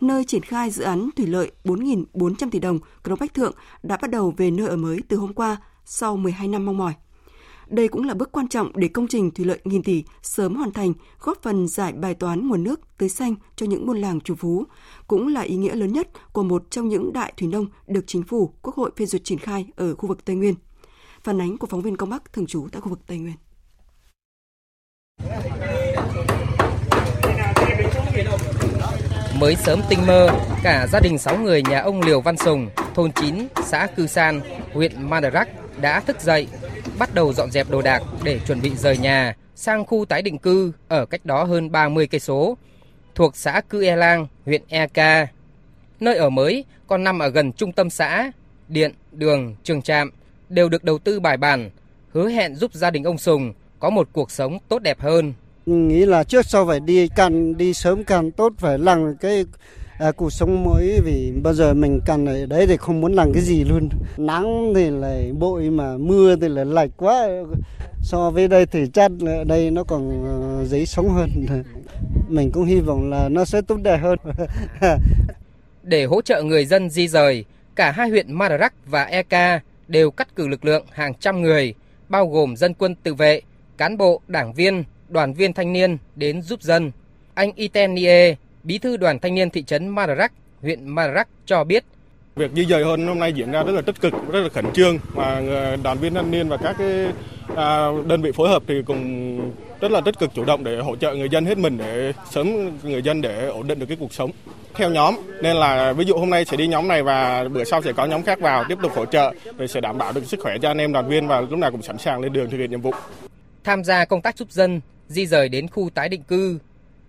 nơi 0.00 0.24
triển 0.24 0.42
khai 0.42 0.70
dự 0.70 0.84
án 0.84 1.10
thủy 1.16 1.26
lợi 1.26 1.50
4.400 1.64 2.50
tỷ 2.50 2.58
đồng 2.58 2.78
Crong 3.04 3.18
Bách 3.20 3.34
Thượng 3.34 3.54
đã 3.82 3.98
bắt 4.02 4.10
đầu 4.10 4.34
về 4.36 4.50
nơi 4.50 4.68
ở 4.68 4.76
mới 4.76 5.00
từ 5.08 5.16
hôm 5.16 5.32
qua 5.32 5.56
sau 5.84 6.16
12 6.16 6.48
năm 6.48 6.66
mong 6.66 6.76
mỏi. 6.76 6.94
Đây 7.70 7.88
cũng 7.88 8.04
là 8.04 8.14
bước 8.14 8.32
quan 8.32 8.48
trọng 8.48 8.72
để 8.74 8.88
công 8.88 9.08
trình 9.08 9.30
thủy 9.30 9.44
lợi 9.44 9.58
nghìn 9.64 9.82
tỷ 9.82 10.04
sớm 10.22 10.54
hoàn 10.54 10.72
thành, 10.72 10.92
góp 11.20 11.42
phần 11.42 11.68
giải 11.68 11.92
bài 11.92 12.14
toán 12.14 12.48
nguồn 12.48 12.64
nước 12.64 12.80
tưới 12.98 13.08
xanh 13.08 13.34
cho 13.56 13.66
những 13.66 13.86
buôn 13.86 13.98
làng 13.98 14.20
chủ 14.20 14.34
phú, 14.34 14.64
cũng 15.06 15.28
là 15.28 15.40
ý 15.40 15.56
nghĩa 15.56 15.74
lớn 15.74 15.92
nhất 15.92 16.08
của 16.32 16.42
một 16.42 16.70
trong 16.70 16.88
những 16.88 17.12
đại 17.12 17.32
thủy 17.36 17.48
nông 17.48 17.66
được 17.86 18.04
chính 18.06 18.22
phủ, 18.22 18.52
quốc 18.62 18.74
hội 18.74 18.90
phê 18.96 19.06
duyệt 19.06 19.24
triển 19.24 19.38
khai 19.38 19.66
ở 19.76 19.94
khu 19.94 20.08
vực 20.08 20.24
Tây 20.24 20.36
Nguyên. 20.36 20.54
Phản 21.24 21.40
ánh 21.40 21.58
của 21.58 21.66
phóng 21.66 21.82
viên 21.82 21.96
Công 21.96 22.10
Bắc 22.10 22.32
thường 22.32 22.46
trú 22.46 22.68
tại 22.72 22.80
khu 22.80 22.88
vực 22.88 23.00
Tây 23.06 23.18
Nguyên. 23.18 23.36
Mới 29.40 29.56
sớm 29.56 29.80
tinh 29.88 30.06
mơ, 30.06 30.28
cả 30.62 30.86
gia 30.92 31.00
đình 31.00 31.18
6 31.18 31.38
người 31.38 31.62
nhà 31.62 31.80
ông 31.80 32.00
Liều 32.00 32.20
Văn 32.20 32.36
Sùng, 32.36 32.68
thôn 32.94 33.12
9, 33.12 33.48
xã 33.64 33.86
Cư 33.96 34.06
San, 34.06 34.40
huyện 34.72 35.10
Madarak 35.10 35.48
đã 35.80 36.00
thức 36.00 36.20
dậy, 36.20 36.48
bắt 36.98 37.14
đầu 37.14 37.32
dọn 37.32 37.50
dẹp 37.50 37.70
đồ 37.70 37.82
đạc 37.82 38.02
để 38.24 38.40
chuẩn 38.46 38.60
bị 38.60 38.76
rời 38.76 38.98
nhà 38.98 39.36
sang 39.54 39.84
khu 39.84 40.04
tái 40.04 40.22
định 40.22 40.38
cư 40.38 40.72
ở 40.88 41.06
cách 41.06 41.26
đó 41.26 41.44
hơn 41.44 41.72
30 41.72 42.06
cây 42.06 42.20
số, 42.20 42.56
thuộc 43.14 43.36
xã 43.36 43.60
Cư 43.60 43.84
E 43.84 43.96
Lang, 43.96 44.26
huyện 44.46 44.62
Eka. 44.68 45.26
Nơi 46.00 46.16
ở 46.16 46.30
mới 46.30 46.64
còn 46.86 47.04
nằm 47.04 47.18
ở 47.18 47.28
gần 47.28 47.52
trung 47.52 47.72
tâm 47.72 47.90
xã, 47.90 48.32
điện, 48.68 48.92
đường, 49.12 49.56
trường 49.62 49.82
trạm 49.82 50.10
đều 50.48 50.68
được 50.68 50.84
đầu 50.84 50.98
tư 50.98 51.20
bài 51.20 51.36
bản, 51.36 51.70
hứa 52.12 52.28
hẹn 52.28 52.54
giúp 52.54 52.74
gia 52.74 52.90
đình 52.90 53.04
ông 53.04 53.18
Sùng 53.18 53.52
có 53.78 53.90
một 53.90 54.08
cuộc 54.12 54.30
sống 54.30 54.58
tốt 54.68 54.78
đẹp 54.78 55.00
hơn 55.00 55.34
nghĩ 55.66 56.06
là 56.06 56.24
trước 56.24 56.46
sau 56.46 56.66
phải 56.66 56.80
đi 56.80 57.08
càng 57.16 57.56
đi 57.56 57.74
sớm 57.74 58.04
càng 58.04 58.30
tốt 58.30 58.52
phải 58.58 58.78
làm 58.78 59.16
cái 59.16 59.44
à, 59.98 60.12
cuộc 60.12 60.32
sống 60.32 60.64
mới 60.64 61.00
vì 61.04 61.32
bao 61.42 61.54
giờ 61.54 61.74
mình 61.74 62.00
cần 62.06 62.26
ở 62.26 62.46
đấy 62.46 62.66
thì 62.66 62.76
không 62.76 63.00
muốn 63.00 63.12
làm 63.12 63.32
cái 63.32 63.42
gì 63.42 63.64
luôn. 63.64 63.88
Nắng 64.16 64.72
thì 64.74 64.90
lại 64.90 65.32
bội 65.38 65.70
mà 65.70 65.96
mưa 65.96 66.36
thì 66.36 66.48
lại 66.48 66.64
lạnh 66.64 66.90
quá. 66.96 67.28
So 68.02 68.30
với 68.30 68.48
đây 68.48 68.66
thì 68.66 68.86
chắc 68.92 69.10
ở 69.26 69.44
đây 69.44 69.70
nó 69.70 69.84
còn 69.84 70.24
ờ, 70.24 70.64
dễ 70.64 70.84
sống 70.84 71.08
hơn. 71.08 71.30
Mình 72.28 72.50
cũng 72.52 72.64
hy 72.64 72.80
vọng 72.80 73.10
là 73.10 73.28
nó 73.28 73.44
sẽ 73.44 73.60
tốt 73.60 73.78
đẹp 73.82 73.96
hơn. 73.96 74.18
Để 75.82 76.04
hỗ 76.04 76.22
trợ 76.22 76.42
người 76.42 76.64
dân 76.64 76.90
di 76.90 77.08
rời 77.08 77.44
cả 77.76 77.90
hai 77.90 78.08
huyện 78.08 78.32
Madarak 78.32 78.74
và 78.86 79.04
Eka 79.04 79.60
đều 79.88 80.10
cắt 80.10 80.36
cử 80.36 80.48
lực 80.48 80.64
lượng 80.64 80.86
hàng 80.92 81.14
trăm 81.14 81.42
người 81.42 81.74
bao 82.08 82.26
gồm 82.26 82.56
dân 82.56 82.74
quân 82.74 82.94
tự 83.02 83.14
vệ 83.14 83.40
cán 83.78 83.96
bộ 83.96 84.20
đảng 84.26 84.52
viên 84.52 84.84
đoàn 85.08 85.34
viên 85.34 85.52
thanh 85.52 85.72
niên 85.72 85.98
đến 86.16 86.42
giúp 86.42 86.62
dân. 86.62 86.90
Anh 87.34 87.52
Itenie, 87.52 88.34
bí 88.64 88.78
thư 88.78 88.96
đoàn 88.96 89.18
thanh 89.18 89.34
niên 89.34 89.50
thị 89.50 89.62
trấn 89.62 89.88
Madarak, 89.88 90.32
huyện 90.62 90.88
Madarak 90.88 91.28
cho 91.46 91.64
biết 91.64 91.84
Việc 92.36 92.50
di 92.54 92.64
dời 92.64 92.84
hơn 92.84 93.06
hôm 93.06 93.18
nay 93.18 93.32
diễn 93.32 93.52
ra 93.52 93.62
rất 93.62 93.72
là 93.72 93.82
tích 93.82 94.00
cực, 94.00 94.12
rất 94.32 94.40
là 94.40 94.48
khẩn 94.48 94.72
trương 94.72 94.98
và 95.14 95.42
đoàn 95.82 95.98
viên 95.98 96.14
thanh 96.14 96.30
niên 96.30 96.48
và 96.48 96.56
các 96.56 96.76
cái 96.78 97.06
à, 97.56 97.86
đơn 98.06 98.22
vị 98.22 98.32
phối 98.32 98.48
hợp 98.48 98.62
thì 98.66 98.74
cùng 98.86 99.40
rất 99.80 99.90
là 99.90 100.00
tích 100.00 100.18
cực 100.18 100.34
chủ 100.34 100.44
động 100.44 100.64
để 100.64 100.78
hỗ 100.78 100.96
trợ 100.96 101.14
người 101.14 101.28
dân 101.28 101.46
hết 101.46 101.58
mình 101.58 101.78
để 101.78 102.12
sớm 102.30 102.46
người 102.82 103.02
dân 103.02 103.20
để 103.20 103.46
ổn 103.46 103.66
định 103.66 103.78
được 103.78 103.86
cái 103.86 103.96
cuộc 104.00 104.12
sống 104.12 104.30
theo 104.74 104.90
nhóm 104.90 105.14
nên 105.42 105.56
là 105.56 105.92
ví 105.92 106.04
dụ 106.04 106.16
hôm 106.18 106.30
nay 106.30 106.44
sẽ 106.44 106.56
đi 106.56 106.66
nhóm 106.66 106.88
này 106.88 107.02
và 107.02 107.44
bữa 107.48 107.64
sau 107.64 107.82
sẽ 107.82 107.92
có 107.92 108.06
nhóm 108.06 108.22
khác 108.22 108.40
vào 108.40 108.64
tiếp 108.68 108.78
tục 108.82 108.92
hỗ 108.94 109.06
trợ 109.06 109.34
để 109.56 109.66
sẽ 109.66 109.80
đảm 109.80 109.98
bảo 109.98 110.12
được 110.12 110.24
sức 110.24 110.40
khỏe 110.42 110.58
cho 110.62 110.70
anh 110.70 110.78
em 110.78 110.92
đoàn 110.92 111.08
viên 111.08 111.28
và 111.28 111.40
lúc 111.40 111.58
nào 111.58 111.70
cũng 111.70 111.82
sẵn 111.82 111.98
sàng 111.98 112.20
lên 112.20 112.32
đường 112.32 112.50
thực 112.50 112.58
hiện 112.58 112.70
nhiệm 112.70 112.80
vụ. 112.80 112.92
Tham 113.64 113.84
gia 113.84 114.04
công 114.04 114.22
tác 114.22 114.36
giúp 114.36 114.50
dân, 114.50 114.80
di 115.08 115.26
rời 115.26 115.48
đến 115.48 115.68
khu 115.68 115.90
tái 115.94 116.08
định 116.08 116.22
cư. 116.22 116.58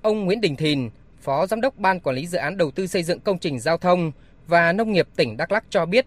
Ông 0.01 0.25
Nguyễn 0.25 0.41
Đình 0.41 0.55
Thìn, 0.55 0.89
Phó 1.21 1.47
Giám 1.47 1.61
đốc 1.61 1.77
Ban 1.77 1.99
Quản 1.99 2.15
lý 2.15 2.27
Dự 2.27 2.37
án 2.37 2.57
Đầu 2.57 2.71
tư 2.71 2.87
xây 2.87 3.03
dựng 3.03 3.19
công 3.19 3.39
trình 3.39 3.59
giao 3.59 3.77
thông 3.77 4.11
và 4.47 4.73
Nông 4.73 4.91
nghiệp 4.91 5.07
tỉnh 5.15 5.37
Đắk 5.37 5.51
Lắk 5.51 5.63
cho 5.69 5.85
biết. 5.85 6.05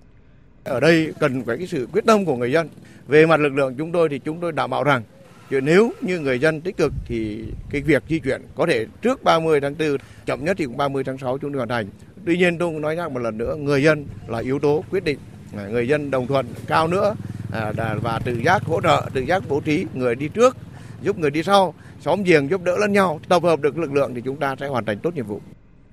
Ở 0.64 0.80
đây 0.80 1.12
cần 1.20 1.44
phải 1.44 1.58
cái 1.58 1.66
sự 1.66 1.88
quyết 1.92 2.06
tâm 2.06 2.24
của 2.24 2.36
người 2.36 2.52
dân. 2.52 2.68
Về 3.06 3.26
mặt 3.26 3.40
lực 3.40 3.52
lượng 3.52 3.74
chúng 3.78 3.92
tôi 3.92 4.08
thì 4.08 4.18
chúng 4.18 4.40
tôi 4.40 4.52
đảm 4.52 4.70
bảo 4.70 4.84
rằng 4.84 5.02
nếu 5.50 5.92
như 6.00 6.18
người 6.20 6.38
dân 6.38 6.60
tích 6.60 6.76
cực 6.76 6.92
thì 7.06 7.44
cái 7.70 7.80
việc 7.80 8.02
di 8.08 8.18
chuyển 8.18 8.42
có 8.54 8.66
thể 8.66 8.86
trước 9.02 9.22
30 9.24 9.60
tháng 9.60 9.74
4, 9.78 9.96
chậm 10.26 10.44
nhất 10.44 10.56
thì 10.58 10.64
cũng 10.64 10.76
30 10.76 11.04
tháng 11.04 11.18
6 11.18 11.38
chúng 11.38 11.52
tôi 11.52 11.56
hoàn 11.56 11.68
thành. 11.68 11.86
Tuy 12.26 12.36
nhiên 12.36 12.58
tôi 12.58 12.68
cũng 12.68 12.80
nói 12.80 12.96
nhắc 12.96 13.10
một 13.10 13.20
lần 13.20 13.38
nữa, 13.38 13.56
người 13.56 13.82
dân 13.82 14.06
là 14.26 14.38
yếu 14.38 14.58
tố 14.58 14.84
quyết 14.90 15.04
định. 15.04 15.18
À, 15.56 15.66
người 15.66 15.88
dân 15.88 16.10
đồng 16.10 16.26
thuận 16.26 16.46
cao 16.66 16.88
nữa 16.88 17.14
à, 17.52 17.72
và 18.02 18.20
tự 18.24 18.40
giác 18.44 18.62
hỗ 18.62 18.80
trợ, 18.80 19.08
tự 19.14 19.20
giác 19.20 19.42
bố 19.48 19.60
trí 19.60 19.86
người 19.94 20.14
đi 20.14 20.28
trước 20.28 20.56
giúp 21.02 21.18
người 21.18 21.30
đi 21.30 21.42
sau, 21.42 21.74
xóm 22.02 22.22
giềng 22.22 22.50
giúp 22.50 22.62
đỡ 22.62 22.76
lẫn 22.78 22.92
nhau, 22.92 23.20
tập 23.28 23.42
hợp 23.42 23.60
được 23.60 23.78
lực 23.78 23.92
lượng 23.92 24.14
thì 24.14 24.20
chúng 24.24 24.36
ta 24.36 24.56
sẽ 24.60 24.66
hoàn 24.66 24.84
thành 24.84 24.98
tốt 24.98 25.14
nhiệm 25.14 25.26
vụ. 25.26 25.40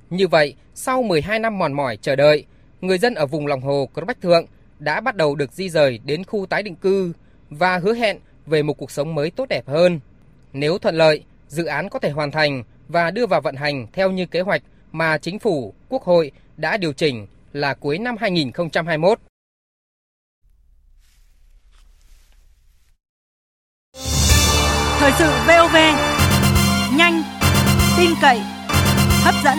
Như 0.09 0.27
vậy, 0.27 0.55
sau 0.75 1.03
12 1.03 1.39
năm 1.39 1.57
mòn 1.57 1.73
mỏi 1.73 1.97
chờ 1.97 2.15
đợi, 2.15 2.45
người 2.81 2.97
dân 2.97 3.13
ở 3.15 3.25
vùng 3.25 3.47
lòng 3.47 3.61
hồ 3.61 3.89
Cờ 3.93 4.01
Bách 4.01 4.21
Thượng 4.21 4.45
đã 4.79 5.01
bắt 5.01 5.15
đầu 5.15 5.35
được 5.35 5.53
di 5.53 5.69
rời 5.69 5.99
đến 6.05 6.23
khu 6.23 6.45
tái 6.45 6.63
định 6.63 6.75
cư 6.75 7.13
và 7.49 7.77
hứa 7.77 7.93
hẹn 7.93 8.17
về 8.45 8.63
một 8.63 8.73
cuộc 8.73 8.91
sống 8.91 9.15
mới 9.15 9.31
tốt 9.31 9.45
đẹp 9.49 9.67
hơn. 9.67 9.99
Nếu 10.53 10.77
thuận 10.77 10.95
lợi, 10.95 11.23
dự 11.47 11.65
án 11.65 11.89
có 11.89 11.99
thể 11.99 12.09
hoàn 12.09 12.31
thành 12.31 12.63
và 12.87 13.11
đưa 13.11 13.25
vào 13.25 13.41
vận 13.41 13.55
hành 13.55 13.87
theo 13.93 14.11
như 14.11 14.25
kế 14.25 14.41
hoạch 14.41 14.61
mà 14.91 15.17
chính 15.17 15.39
phủ, 15.39 15.73
quốc 15.89 16.03
hội 16.03 16.31
đã 16.57 16.77
điều 16.77 16.93
chỉnh 16.93 17.27
là 17.53 17.73
cuối 17.73 17.97
năm 17.97 18.15
2021. 18.19 19.19
Thời 24.99 25.11
sự 25.11 25.25
VOV 25.47 25.75
nhanh, 26.97 27.23
tin 27.97 28.09
cậy, 28.21 28.39
hấp 29.23 29.35
dẫn. 29.43 29.57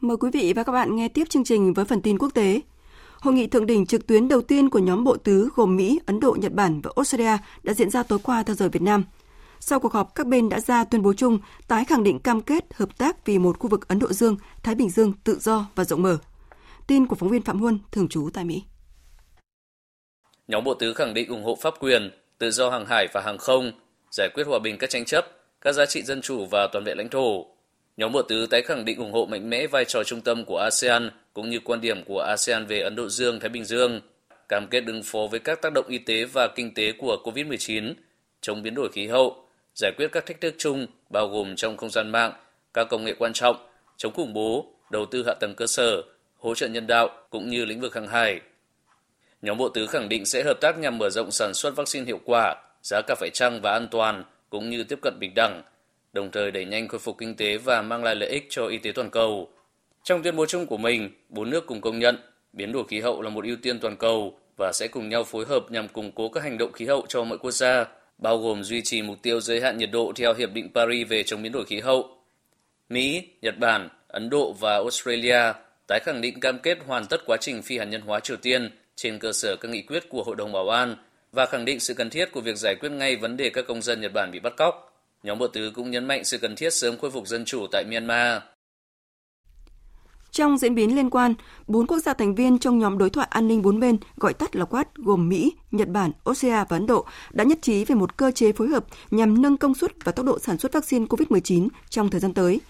Mời 0.00 0.16
quý 0.16 0.30
vị 0.32 0.52
và 0.56 0.62
các 0.62 0.72
bạn 0.72 0.96
nghe 0.96 1.08
tiếp 1.08 1.24
chương 1.28 1.44
trình 1.44 1.74
với 1.74 1.84
phần 1.84 2.02
tin 2.02 2.18
quốc 2.18 2.30
tế. 2.34 2.60
Hội 3.20 3.34
nghị 3.34 3.46
thượng 3.46 3.66
đỉnh 3.66 3.86
trực 3.86 4.06
tuyến 4.06 4.28
đầu 4.28 4.40
tiên 4.40 4.70
của 4.70 4.78
nhóm 4.78 5.04
bộ 5.04 5.16
tứ 5.16 5.48
gồm 5.54 5.76
Mỹ, 5.76 6.00
Ấn 6.06 6.20
Độ, 6.20 6.36
Nhật 6.40 6.52
Bản 6.52 6.80
và 6.80 6.90
Australia 6.96 7.36
đã 7.62 7.74
diễn 7.74 7.90
ra 7.90 8.02
tối 8.02 8.18
qua 8.22 8.42
theo 8.42 8.56
giờ 8.56 8.68
Việt 8.68 8.82
Nam. 8.82 9.04
Sau 9.60 9.80
cuộc 9.80 9.92
họp, 9.92 10.14
các 10.14 10.26
bên 10.26 10.48
đã 10.48 10.60
ra 10.60 10.84
tuyên 10.84 11.02
bố 11.02 11.12
chung 11.12 11.38
tái 11.68 11.84
khẳng 11.84 12.02
định 12.02 12.18
cam 12.18 12.40
kết 12.40 12.64
hợp 12.74 12.98
tác 12.98 13.26
vì 13.26 13.38
một 13.38 13.58
khu 13.58 13.68
vực 13.68 13.88
Ấn 13.88 13.98
Độ 13.98 14.12
Dương, 14.12 14.36
Thái 14.62 14.74
Bình 14.74 14.90
Dương 14.90 15.12
tự 15.24 15.38
do 15.40 15.66
và 15.74 15.84
rộng 15.84 16.02
mở. 16.02 16.18
Tin 16.86 17.06
của 17.06 17.16
phóng 17.16 17.28
viên 17.28 17.42
Phạm 17.42 17.60
Huân, 17.60 17.78
thường 17.92 18.08
trú 18.08 18.30
tại 18.34 18.44
Mỹ. 18.44 18.62
Nhóm 20.50 20.64
bộ 20.64 20.74
tứ 20.74 20.94
khẳng 20.94 21.14
định 21.14 21.28
ủng 21.28 21.44
hộ 21.44 21.58
pháp 21.60 21.74
quyền, 21.80 22.10
tự 22.38 22.50
do 22.50 22.70
hàng 22.70 22.86
hải 22.86 23.06
và 23.12 23.20
hàng 23.20 23.38
không, 23.38 23.72
giải 24.10 24.28
quyết 24.34 24.46
hòa 24.46 24.58
bình 24.58 24.78
các 24.78 24.90
tranh 24.90 25.04
chấp, 25.04 25.26
các 25.60 25.72
giá 25.72 25.86
trị 25.86 26.02
dân 26.02 26.20
chủ 26.22 26.46
và 26.50 26.68
toàn 26.72 26.84
vẹn 26.84 26.98
lãnh 26.98 27.08
thổ. 27.08 27.46
Nhóm 27.96 28.12
bộ 28.12 28.22
tứ 28.22 28.46
tái 28.46 28.62
khẳng 28.62 28.84
định 28.84 28.98
ủng 28.98 29.12
hộ 29.12 29.26
mạnh 29.26 29.50
mẽ 29.50 29.66
vai 29.66 29.84
trò 29.84 30.02
trung 30.04 30.20
tâm 30.20 30.44
của 30.44 30.58
ASEAN 30.58 31.10
cũng 31.32 31.50
như 31.50 31.60
quan 31.64 31.80
điểm 31.80 32.04
của 32.04 32.20
ASEAN 32.20 32.66
về 32.66 32.80
Ấn 32.80 32.96
Độ 32.96 33.08
Dương, 33.08 33.40
Thái 33.40 33.48
Bình 33.48 33.64
Dương, 33.64 34.00
cam 34.48 34.66
kết 34.70 34.84
ứng 34.86 35.02
phó 35.04 35.18
với 35.30 35.40
các 35.40 35.62
tác 35.62 35.72
động 35.72 35.86
y 35.88 35.98
tế 35.98 36.24
và 36.24 36.48
kinh 36.48 36.74
tế 36.74 36.92
của 36.98 37.16
COVID-19, 37.24 37.94
chống 38.40 38.62
biến 38.62 38.74
đổi 38.74 38.88
khí 38.92 39.06
hậu, 39.06 39.44
giải 39.74 39.92
quyết 39.96 40.08
các 40.12 40.26
thách 40.26 40.40
thức 40.40 40.54
chung 40.58 40.86
bao 41.10 41.28
gồm 41.28 41.56
trong 41.56 41.76
không 41.76 41.90
gian 41.90 42.10
mạng, 42.10 42.32
các 42.74 42.86
công 42.90 43.04
nghệ 43.04 43.14
quan 43.18 43.32
trọng, 43.32 43.56
chống 43.96 44.12
khủng 44.12 44.32
bố, 44.32 44.66
đầu 44.90 45.06
tư 45.06 45.24
hạ 45.26 45.34
tầng 45.40 45.54
cơ 45.54 45.66
sở, 45.66 46.02
hỗ 46.38 46.54
trợ 46.54 46.68
nhân 46.68 46.86
đạo 46.86 47.08
cũng 47.30 47.50
như 47.50 47.64
lĩnh 47.64 47.80
vực 47.80 47.94
hàng 47.94 48.08
hải. 48.08 48.40
Nhóm 49.42 49.58
bộ 49.58 49.68
tứ 49.68 49.86
khẳng 49.86 50.08
định 50.08 50.26
sẽ 50.26 50.42
hợp 50.42 50.60
tác 50.60 50.78
nhằm 50.78 50.98
mở 50.98 51.10
rộng 51.10 51.30
sản 51.30 51.54
xuất 51.54 51.76
vaccine 51.76 52.06
hiệu 52.06 52.20
quả, 52.24 52.56
giá 52.82 53.00
cả 53.06 53.14
phải 53.18 53.30
chăng 53.30 53.60
và 53.60 53.72
an 53.72 53.88
toàn 53.90 54.24
cũng 54.50 54.70
như 54.70 54.84
tiếp 54.84 54.98
cận 55.02 55.14
bình 55.20 55.32
đẳng, 55.34 55.62
đồng 56.12 56.30
thời 56.30 56.50
đẩy 56.50 56.64
nhanh 56.64 56.88
khôi 56.88 56.98
phục 56.98 57.18
kinh 57.18 57.36
tế 57.36 57.58
và 57.58 57.82
mang 57.82 58.04
lại 58.04 58.14
lợi 58.14 58.28
ích 58.28 58.46
cho 58.50 58.66
y 58.66 58.78
tế 58.78 58.92
toàn 58.92 59.10
cầu. 59.10 59.48
Trong 60.04 60.22
tuyên 60.22 60.36
bố 60.36 60.46
chung 60.46 60.66
của 60.66 60.76
mình, 60.76 61.10
bốn 61.28 61.50
nước 61.50 61.66
cùng 61.66 61.80
công 61.80 61.98
nhận 61.98 62.16
biến 62.52 62.72
đổi 62.72 62.84
khí 62.88 63.00
hậu 63.00 63.22
là 63.22 63.30
một 63.30 63.44
ưu 63.44 63.56
tiên 63.62 63.80
toàn 63.80 63.96
cầu 63.96 64.38
và 64.56 64.72
sẽ 64.74 64.88
cùng 64.88 65.08
nhau 65.08 65.24
phối 65.24 65.44
hợp 65.46 65.70
nhằm 65.70 65.88
củng 65.88 66.12
cố 66.12 66.28
các 66.28 66.42
hành 66.42 66.58
động 66.58 66.72
khí 66.72 66.86
hậu 66.86 67.04
cho 67.08 67.24
mọi 67.24 67.38
quốc 67.38 67.50
gia, 67.50 67.86
bao 68.18 68.38
gồm 68.38 68.62
duy 68.62 68.82
trì 68.82 69.02
mục 69.02 69.22
tiêu 69.22 69.40
giới 69.40 69.60
hạn 69.60 69.78
nhiệt 69.78 69.90
độ 69.92 70.12
theo 70.16 70.34
Hiệp 70.34 70.52
định 70.52 70.70
Paris 70.74 71.08
về 71.08 71.22
chống 71.22 71.42
biến 71.42 71.52
đổi 71.52 71.64
khí 71.64 71.80
hậu. 71.80 72.16
Mỹ, 72.88 73.28
Nhật 73.42 73.58
Bản, 73.58 73.88
Ấn 74.08 74.30
Độ 74.30 74.52
và 74.52 74.74
Australia 74.74 75.52
tái 75.86 76.00
khẳng 76.04 76.20
định 76.20 76.40
cam 76.40 76.58
kết 76.58 76.78
hoàn 76.86 77.06
tất 77.06 77.20
quá 77.26 77.36
trình 77.40 77.62
phi 77.62 77.78
hạt 77.78 77.84
nhân 77.84 78.00
hóa 78.00 78.20
Triều 78.20 78.36
Tiên 78.36 78.70
trên 79.02 79.18
cơ 79.18 79.32
sở 79.32 79.56
các 79.56 79.68
nghị 79.68 79.82
quyết 79.82 80.08
của 80.08 80.22
Hội 80.22 80.36
đồng 80.36 80.52
Bảo 80.52 80.68
an 80.68 80.96
và 81.32 81.46
khẳng 81.46 81.64
định 81.64 81.80
sự 81.80 81.94
cần 81.94 82.10
thiết 82.10 82.32
của 82.32 82.40
việc 82.40 82.56
giải 82.56 82.74
quyết 82.74 82.88
ngay 82.92 83.16
vấn 83.16 83.36
đề 83.36 83.50
các 83.50 83.64
công 83.68 83.82
dân 83.82 84.00
Nhật 84.00 84.12
Bản 84.14 84.30
bị 84.30 84.40
bắt 84.40 84.52
cóc. 84.56 84.92
Nhóm 85.22 85.38
bộ 85.38 85.46
tứ 85.46 85.72
cũng 85.74 85.90
nhấn 85.90 86.04
mạnh 86.04 86.24
sự 86.24 86.38
cần 86.38 86.56
thiết 86.56 86.70
sớm 86.70 86.98
khôi 86.98 87.10
phục 87.10 87.26
dân 87.26 87.44
chủ 87.44 87.66
tại 87.72 87.84
Myanmar. 87.90 88.42
Trong 90.30 90.58
diễn 90.58 90.74
biến 90.74 90.96
liên 90.96 91.10
quan, 91.10 91.34
bốn 91.66 91.86
quốc 91.86 91.98
gia 91.98 92.14
thành 92.14 92.34
viên 92.34 92.58
trong 92.58 92.78
nhóm 92.78 92.98
đối 92.98 93.10
thoại 93.10 93.28
an 93.30 93.48
ninh 93.48 93.62
bốn 93.62 93.80
bên, 93.80 93.96
gọi 94.16 94.34
tắt 94.34 94.56
là 94.56 94.64
Quad, 94.64 94.86
gồm 94.94 95.28
Mỹ, 95.28 95.52
Nhật 95.70 95.88
Bản, 95.88 96.12
Australia 96.24 96.64
và 96.68 96.76
Ấn 96.76 96.86
Độ, 96.86 97.06
đã 97.30 97.44
nhất 97.44 97.58
trí 97.62 97.84
về 97.84 97.94
một 97.94 98.16
cơ 98.16 98.30
chế 98.30 98.52
phối 98.52 98.68
hợp 98.68 98.84
nhằm 99.10 99.42
nâng 99.42 99.56
công 99.56 99.74
suất 99.74 99.92
và 100.04 100.12
tốc 100.12 100.26
độ 100.26 100.38
sản 100.38 100.58
xuất 100.58 100.72
vaccine 100.72 101.06
COVID-19 101.06 101.68
trong 101.90 102.10
thời 102.10 102.20
gian 102.20 102.34
tới. 102.34 102.60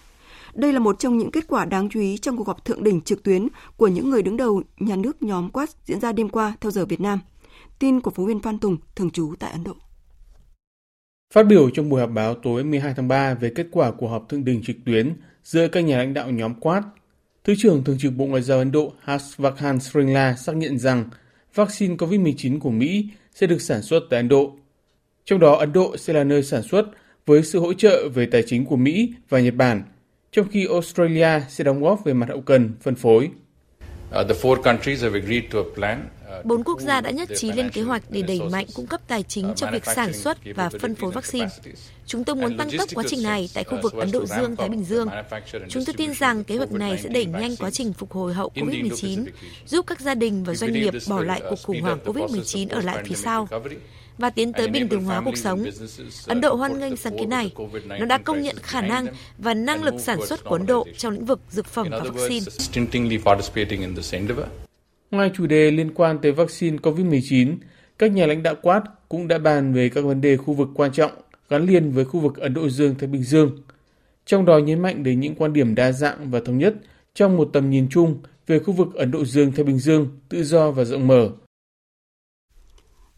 Đây 0.53 0.73
là 0.73 0.79
một 0.79 0.99
trong 0.99 1.17
những 1.17 1.31
kết 1.31 1.47
quả 1.47 1.65
đáng 1.65 1.89
chú 1.89 1.99
ý 1.99 2.17
trong 2.17 2.37
cuộc 2.37 2.47
họp 2.47 2.65
thượng 2.65 2.83
đỉnh 2.83 3.01
trực 3.01 3.23
tuyến 3.23 3.47
của 3.77 3.87
những 3.87 4.09
người 4.09 4.21
đứng 4.21 4.37
đầu 4.37 4.63
nhà 4.79 4.95
nước 4.95 5.23
nhóm 5.23 5.49
Quad 5.49 5.69
diễn 5.85 5.99
ra 5.99 6.11
đêm 6.11 6.29
qua 6.29 6.55
theo 6.61 6.71
giờ 6.71 6.85
Việt 6.85 7.01
Nam. 7.01 7.19
Tin 7.79 8.01
của 8.01 8.11
phóng 8.11 8.25
viên 8.25 8.39
Phan 8.39 8.59
Tùng, 8.59 8.77
thường 8.95 9.09
trú 9.09 9.33
tại 9.39 9.51
Ấn 9.51 9.63
Độ. 9.63 9.73
Phát 11.33 11.43
biểu 11.43 11.69
trong 11.69 11.89
buổi 11.89 12.01
họp 12.01 12.09
báo 12.09 12.33
tối 12.33 12.63
12 12.63 12.93
tháng 12.97 13.07
3 13.07 13.33
về 13.33 13.51
kết 13.55 13.67
quả 13.71 13.91
của 13.91 14.07
họp 14.07 14.29
thượng 14.29 14.45
đỉnh 14.45 14.63
trực 14.63 14.75
tuyến 14.85 15.13
giữa 15.43 15.67
các 15.67 15.81
nhà 15.81 15.97
lãnh 15.97 16.13
đạo 16.13 16.31
nhóm 16.31 16.53
Quad, 16.53 16.83
Thứ 17.43 17.53
trưởng 17.57 17.83
Thường 17.83 17.97
trực 17.99 18.13
Bộ 18.17 18.25
Ngoại 18.25 18.41
giao 18.41 18.57
Ấn 18.57 18.71
Độ 18.71 18.93
Harshvardhan 18.99 19.79
Shringla 19.79 20.35
xác 20.35 20.55
nhận 20.55 20.79
rằng 20.79 21.05
vaccine 21.55 21.95
COVID-19 21.95 22.59
của 22.59 22.69
Mỹ 22.69 23.07
sẽ 23.33 23.47
được 23.47 23.61
sản 23.61 23.81
xuất 23.81 24.03
tại 24.09 24.19
Ấn 24.19 24.29
Độ. 24.29 24.55
Trong 25.25 25.39
đó, 25.39 25.55
Ấn 25.55 25.73
Độ 25.73 25.97
sẽ 25.97 26.13
là 26.13 26.23
nơi 26.23 26.43
sản 26.43 26.63
xuất 26.63 26.85
với 27.25 27.43
sự 27.43 27.59
hỗ 27.59 27.73
trợ 27.73 28.09
về 28.13 28.25
tài 28.25 28.43
chính 28.47 28.65
của 28.65 28.75
Mỹ 28.75 29.13
và 29.29 29.39
Nhật 29.39 29.55
Bản, 29.55 29.83
trong 30.31 30.47
khi 30.49 30.67
Australia 30.67 31.41
sẽ 31.49 31.63
đóng 31.63 31.81
góp 31.81 32.03
về 32.05 32.13
mặt 32.13 32.29
hậu 32.29 32.41
cần, 32.41 32.71
phân 32.81 32.95
phối. 32.95 33.29
Uh, 34.09 34.15
a 34.15 34.23
plan 35.75 36.09
Bốn 36.43 36.63
quốc 36.63 36.81
gia 36.81 37.01
đã 37.01 37.11
nhất 37.11 37.29
trí 37.35 37.51
lên 37.51 37.69
kế 37.69 37.81
hoạch 37.81 38.03
để 38.09 38.21
đẩy 38.21 38.41
mạnh 38.51 38.65
cung 38.75 38.87
cấp 38.87 39.01
tài 39.07 39.23
chính 39.23 39.53
cho 39.55 39.67
việc 39.71 39.85
sản 39.85 40.13
xuất 40.13 40.37
và 40.55 40.69
phân 40.79 40.95
phối 40.95 41.11
vaccine. 41.11 41.47
Chúng 42.05 42.23
tôi 42.23 42.35
muốn 42.35 42.57
tăng 42.57 42.69
tốc 42.77 42.89
quá 42.93 43.03
trình 43.07 43.23
này 43.23 43.49
tại 43.53 43.63
khu 43.63 43.77
vực 43.83 43.93
Ấn 43.93 44.11
Độ 44.11 44.25
Dương-Thái 44.25 44.69
Bình 44.69 44.83
Dương. 44.83 45.07
Chúng 45.69 45.85
tôi 45.85 45.93
tin 45.97 46.13
rằng 46.13 46.43
kế 46.43 46.57
hoạch 46.57 46.71
này 46.71 46.97
sẽ 46.97 47.09
đẩy 47.09 47.25
nhanh 47.25 47.55
quá 47.55 47.71
trình 47.71 47.93
phục 47.93 48.11
hồi 48.11 48.33
hậu 48.33 48.51
COVID-19, 48.55 49.25
giúp 49.65 49.85
các 49.87 49.99
gia 49.99 50.15
đình 50.15 50.43
và 50.43 50.53
doanh 50.53 50.73
nghiệp 50.73 50.93
bỏ 51.09 51.21
lại 51.23 51.41
cuộc 51.49 51.59
khủng 51.63 51.81
hoảng 51.81 51.99
COVID-19 52.05 52.67
ở 52.69 52.81
lại 52.81 53.03
phía 53.05 53.15
sau 53.15 53.47
và 54.17 54.29
tiến 54.29 54.53
tới 54.53 54.67
bình 54.67 54.89
thường 54.89 55.03
hóa 55.03 55.21
cuộc 55.25 55.37
sống. 55.37 55.63
Ấn 56.27 56.41
Độ 56.41 56.55
hoan 56.55 56.79
nghênh 56.79 56.97
sáng 56.97 57.17
kiến 57.17 57.29
này. 57.29 57.53
Nó 57.85 58.05
đã 58.05 58.17
công 58.17 58.41
nhận 58.41 58.55
khả 58.61 58.81
năng 58.81 59.05
và 59.37 59.53
năng 59.53 59.83
lực 59.83 59.95
sản 59.99 60.25
xuất 60.25 60.43
của 60.43 60.55
Ấn 60.55 60.65
Độ 60.65 60.87
trong 60.97 61.13
lĩnh 61.13 61.25
vực 61.25 61.39
dược 61.49 61.65
phẩm 61.65 61.87
và 61.91 61.99
vaccine. 61.99 62.45
Ngoài 65.11 65.31
chủ 65.33 65.45
đề 65.45 65.71
liên 65.71 65.93
quan 65.93 66.19
tới 66.21 66.31
vaccine 66.31 66.77
COVID-19, 66.77 67.55
các 67.97 68.11
nhà 68.11 68.25
lãnh 68.25 68.43
đạo 68.43 68.55
Quad 68.61 68.83
cũng 69.09 69.27
đã 69.27 69.37
bàn 69.37 69.73
về 69.73 69.89
các 69.89 70.01
vấn 70.01 70.21
đề 70.21 70.37
khu 70.37 70.53
vực 70.53 70.69
quan 70.75 70.91
trọng 70.91 71.11
gắn 71.49 71.65
liền 71.65 71.91
với 71.91 72.05
khu 72.05 72.19
vực 72.19 72.37
Ấn 72.37 72.53
Độ 72.53 72.69
Dương-Thái 72.69 73.07
Bình 73.07 73.23
Dương, 73.23 73.57
trong 74.25 74.45
đó 74.45 74.57
nhấn 74.57 74.81
mạnh 74.81 75.03
đến 75.03 75.19
những 75.19 75.35
quan 75.35 75.53
điểm 75.53 75.75
đa 75.75 75.91
dạng 75.91 76.31
và 76.31 76.39
thống 76.45 76.57
nhất 76.57 76.73
trong 77.13 77.37
một 77.37 77.49
tầm 77.53 77.69
nhìn 77.69 77.87
chung 77.89 78.19
về 78.47 78.59
khu 78.59 78.73
vực 78.73 78.93
Ấn 78.95 79.11
Độ 79.11 79.25
Dương-Thái 79.25 79.63
Bình 79.65 79.79
Dương 79.79 80.07
tự 80.29 80.43
do 80.43 80.71
và 80.71 80.83
rộng 80.83 81.07
mở. 81.07 81.29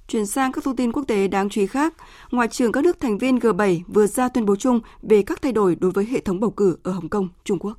Chuyển 0.07 0.25
sang 0.25 0.51
các 0.51 0.63
thông 0.63 0.75
tin 0.75 0.91
quốc 0.91 1.03
tế 1.07 1.27
đáng 1.27 1.49
chú 1.49 1.61
ý 1.61 1.67
khác, 1.67 1.93
Ngoại 2.31 2.47
trưởng 2.47 2.71
các 2.71 2.83
nước 2.83 2.99
thành 2.99 3.17
viên 3.17 3.37
G7 3.37 3.81
vừa 3.87 4.07
ra 4.07 4.29
tuyên 4.29 4.45
bố 4.45 4.55
chung 4.55 4.79
về 5.01 5.21
các 5.21 5.41
thay 5.41 5.51
đổi 5.51 5.75
đối 5.75 5.91
với 5.91 6.05
hệ 6.05 6.21
thống 6.21 6.39
bầu 6.39 6.51
cử 6.51 6.77
ở 6.83 6.91
Hồng 6.91 7.09
Kông, 7.09 7.29
Trung 7.43 7.59
Quốc. 7.59 7.77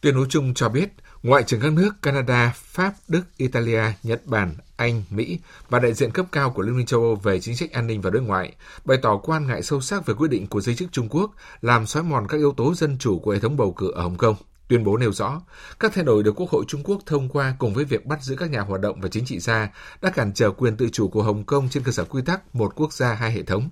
Tuyên 0.00 0.16
bố 0.16 0.24
chung 0.28 0.54
cho 0.54 0.68
biết 0.68 0.88
Ngoại 1.22 1.42
trưởng 1.42 1.60
các 1.60 1.72
nước 1.72 1.90
Canada, 2.02 2.52
Pháp, 2.56 2.94
Đức, 3.08 3.22
Italia, 3.36 3.82
Nhật 4.02 4.26
Bản, 4.26 4.54
Anh, 4.76 5.02
Mỹ 5.10 5.38
và 5.70 5.78
đại 5.78 5.94
diện 5.94 6.10
cấp 6.10 6.26
cao 6.32 6.50
của 6.50 6.62
Liên 6.62 6.76
minh 6.76 6.86
châu 6.86 7.00
Âu 7.00 7.14
về 7.14 7.40
chính 7.40 7.56
sách 7.56 7.72
an 7.72 7.86
ninh 7.86 8.00
và 8.00 8.10
đối 8.10 8.22
ngoại 8.22 8.54
bày 8.84 8.98
tỏ 9.02 9.16
quan 9.16 9.46
ngại 9.46 9.62
sâu 9.62 9.80
sắc 9.80 10.06
về 10.06 10.14
quyết 10.14 10.30
định 10.30 10.46
của 10.46 10.60
giới 10.60 10.74
chức 10.74 10.92
Trung 10.92 11.08
Quốc 11.10 11.34
làm 11.60 11.86
xói 11.86 12.02
mòn 12.02 12.26
các 12.28 12.38
yếu 12.38 12.52
tố 12.52 12.74
dân 12.74 12.96
chủ 12.98 13.18
của 13.18 13.32
hệ 13.32 13.38
thống 13.38 13.56
bầu 13.56 13.72
cử 13.72 13.90
ở 13.90 14.02
Hồng 14.02 14.16
Kông. 14.16 14.36
Tuyên 14.68 14.84
bố 14.84 14.96
nêu 14.96 15.12
rõ, 15.12 15.40
các 15.80 15.92
thay 15.94 16.04
đổi 16.04 16.22
được 16.22 16.32
Quốc 16.36 16.50
hội 16.50 16.64
Trung 16.68 16.82
Quốc 16.84 17.02
thông 17.06 17.28
qua 17.28 17.54
cùng 17.58 17.74
với 17.74 17.84
việc 17.84 18.06
bắt 18.06 18.22
giữ 18.22 18.36
các 18.36 18.50
nhà 18.50 18.60
hoạt 18.60 18.80
động 18.80 19.00
và 19.00 19.08
chính 19.08 19.24
trị 19.24 19.38
gia 19.38 19.72
đã 20.02 20.10
cản 20.10 20.32
trở 20.34 20.50
quyền 20.50 20.76
tự 20.76 20.88
chủ 20.92 21.08
của 21.08 21.22
Hồng 21.22 21.44
Kông 21.44 21.68
trên 21.68 21.82
cơ 21.82 21.92
sở 21.92 22.04
quy 22.04 22.22
tắc 22.22 22.54
một 22.54 22.72
quốc 22.76 22.92
gia 22.92 23.14
hai 23.14 23.32
hệ 23.32 23.42
thống. 23.42 23.68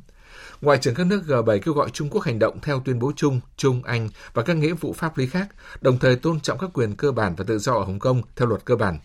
Ngoại 0.61 0.79
trưởng 0.79 0.95
các 0.95 1.07
nước 1.07 1.23
G7 1.27 1.59
kêu 1.61 1.75
gọi 1.75 1.91
Trung 1.91 2.09
Quốc 2.11 2.25
hành 2.25 2.39
động 2.39 2.61
theo 2.63 2.83
tuyên 2.85 2.99
bố 2.99 3.13
chung, 3.17 3.41
Trung, 3.57 3.83
Anh 3.85 4.09
và 4.35 4.43
các 4.43 4.57
nghĩa 4.57 4.73
vụ 4.73 4.93
pháp 4.93 5.19
lý 5.19 5.27
khác, 5.27 5.49
đồng 5.81 5.99
thời 5.99 6.17
tôn 6.17 6.41
trọng 6.41 6.59
các 6.59 6.71
quyền 6.75 6.97
cơ 6.97 7.13
bản 7.13 7.35
và 7.35 7.45
tự 7.49 7.59
do 7.59 7.73
ở 7.73 7.85
Hồng 7.85 7.99
Kông 7.99 8.23
theo 8.37 8.49
luật 8.49 8.65
cơ 8.65 8.77
bản. 8.77 8.99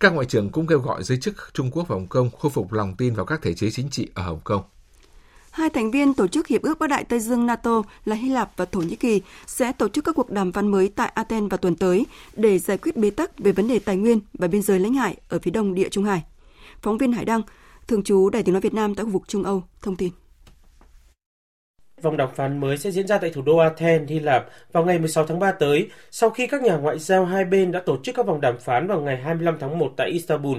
Các 0.00 0.12
ngoại 0.12 0.26
trưởng 0.26 0.50
cũng 0.50 0.66
kêu 0.66 0.78
gọi 0.78 1.02
giới 1.02 1.18
chức 1.20 1.34
Trung 1.52 1.70
Quốc 1.70 1.88
và 1.88 1.96
Hồng 1.96 2.08
Kông 2.08 2.30
khôi 2.30 2.52
phục 2.54 2.72
lòng 2.72 2.94
tin 2.96 3.14
vào 3.14 3.26
các 3.26 3.42
thể 3.42 3.54
chế 3.54 3.70
chính 3.70 3.90
trị 3.90 4.08
ở 4.14 4.22
Hồng 4.22 4.40
Kông. 4.44 4.62
Hai 5.52 5.70
thành 5.70 5.90
viên 5.90 6.14
Tổ 6.14 6.28
chức 6.28 6.46
Hiệp 6.46 6.62
ước 6.62 6.78
Bắc 6.78 6.86
Đại 6.86 7.04
Tây 7.04 7.20
Dương 7.20 7.46
NATO 7.46 7.82
là 8.04 8.16
Hy 8.16 8.28
Lạp 8.28 8.50
và 8.56 8.64
Thổ 8.64 8.80
Nhĩ 8.80 8.96
Kỳ 8.96 9.20
sẽ 9.46 9.72
tổ 9.72 9.88
chức 9.88 10.04
các 10.04 10.14
cuộc 10.14 10.30
đàm 10.30 10.52
phán 10.52 10.68
mới 10.68 10.88
tại 10.96 11.12
Athens 11.14 11.50
vào 11.50 11.58
tuần 11.58 11.76
tới 11.76 12.06
để 12.36 12.58
giải 12.58 12.78
quyết 12.78 12.96
bế 12.96 13.10
tắc 13.10 13.38
về 13.38 13.52
vấn 13.52 13.68
đề 13.68 13.78
tài 13.78 13.96
nguyên 13.96 14.20
và 14.32 14.48
biên 14.48 14.62
giới 14.62 14.78
lãnh 14.78 14.94
hải 14.94 15.16
ở 15.28 15.38
phía 15.38 15.50
đông 15.50 15.74
địa 15.74 15.88
Trung 15.88 16.04
Hải. 16.04 16.22
Phóng 16.82 16.98
viên 16.98 17.12
Hải 17.12 17.24
Đăng, 17.24 17.42
thường 17.88 18.02
trú 18.02 18.30
Đài 18.30 18.42
tiếng 18.42 18.52
nói 18.52 18.60
Việt 18.60 18.74
Nam 18.74 18.94
tại 18.94 19.04
khu 19.04 19.10
vực 19.10 19.22
Trung 19.28 19.42
Âu, 19.42 19.62
thông 19.82 19.96
tin. 19.96 20.10
Vòng 22.02 22.16
đàm 22.16 22.28
phán 22.34 22.60
mới 22.60 22.78
sẽ 22.78 22.90
diễn 22.90 23.06
ra 23.06 23.18
tại 23.18 23.30
thủ 23.30 23.42
đô 23.42 23.56
Athens, 23.56 24.10
Hy 24.10 24.20
Lạp 24.20 24.46
vào 24.72 24.84
ngày 24.84 24.98
16 24.98 25.26
tháng 25.26 25.38
3 25.38 25.52
tới, 25.52 25.90
sau 26.10 26.30
khi 26.30 26.46
các 26.46 26.62
nhà 26.62 26.76
ngoại 26.76 26.98
giao 26.98 27.24
hai 27.24 27.44
bên 27.44 27.72
đã 27.72 27.80
tổ 27.86 27.96
chức 28.02 28.14
các 28.14 28.26
vòng 28.26 28.40
đàm 28.40 28.58
phán 28.58 28.86
vào 28.86 29.00
ngày 29.00 29.16
25 29.16 29.56
tháng 29.60 29.78
1 29.78 29.92
tại 29.96 30.10
Istanbul. 30.10 30.58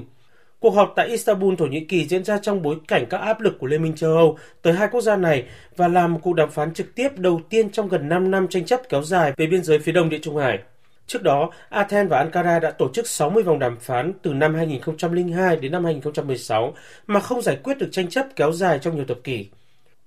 Cuộc 0.63 0.75
họp 0.75 0.93
tại 0.95 1.07
Istanbul, 1.07 1.55
Thổ 1.57 1.65
Nhĩ 1.65 1.79
Kỳ 1.79 2.05
diễn 2.07 2.23
ra 2.23 2.37
trong 2.37 2.61
bối 2.61 2.75
cảnh 2.87 3.05
các 3.09 3.17
áp 3.17 3.41
lực 3.41 3.59
của 3.59 3.67
Liên 3.67 3.83
minh 3.83 3.95
châu 3.95 4.13
Âu 4.13 4.37
tới 4.61 4.73
hai 4.73 4.87
quốc 4.91 5.01
gia 5.01 5.15
này 5.15 5.43
và 5.75 5.87
làm 5.87 6.13
một 6.13 6.19
cuộc 6.23 6.33
đàm 6.33 6.51
phán 6.51 6.73
trực 6.73 6.95
tiếp 6.95 7.17
đầu 7.17 7.41
tiên 7.49 7.69
trong 7.69 7.89
gần 7.89 8.09
5 8.09 8.31
năm 8.31 8.47
tranh 8.47 8.65
chấp 8.65 8.81
kéo 8.89 9.03
dài 9.03 9.33
về 9.37 9.47
biên 9.47 9.63
giới 9.63 9.79
phía 9.79 9.91
đông 9.91 10.09
Địa 10.09 10.19
Trung 10.21 10.37
Hải. 10.37 10.59
Trước 11.07 11.23
đó, 11.23 11.49
Athens 11.69 12.09
và 12.09 12.17
Ankara 12.17 12.59
đã 12.59 12.71
tổ 12.71 12.89
chức 12.93 13.07
60 13.07 13.43
vòng 13.43 13.59
đàm 13.59 13.77
phán 13.79 14.13
từ 14.21 14.33
năm 14.33 14.55
2002 14.55 15.55
đến 15.55 15.71
năm 15.71 15.85
2016 15.85 16.73
mà 17.07 17.19
không 17.19 17.41
giải 17.41 17.57
quyết 17.63 17.77
được 17.77 17.89
tranh 17.91 18.09
chấp 18.09 18.25
kéo 18.35 18.51
dài 18.51 18.79
trong 18.79 18.95
nhiều 18.95 19.05
thập 19.05 19.23
kỷ. 19.23 19.47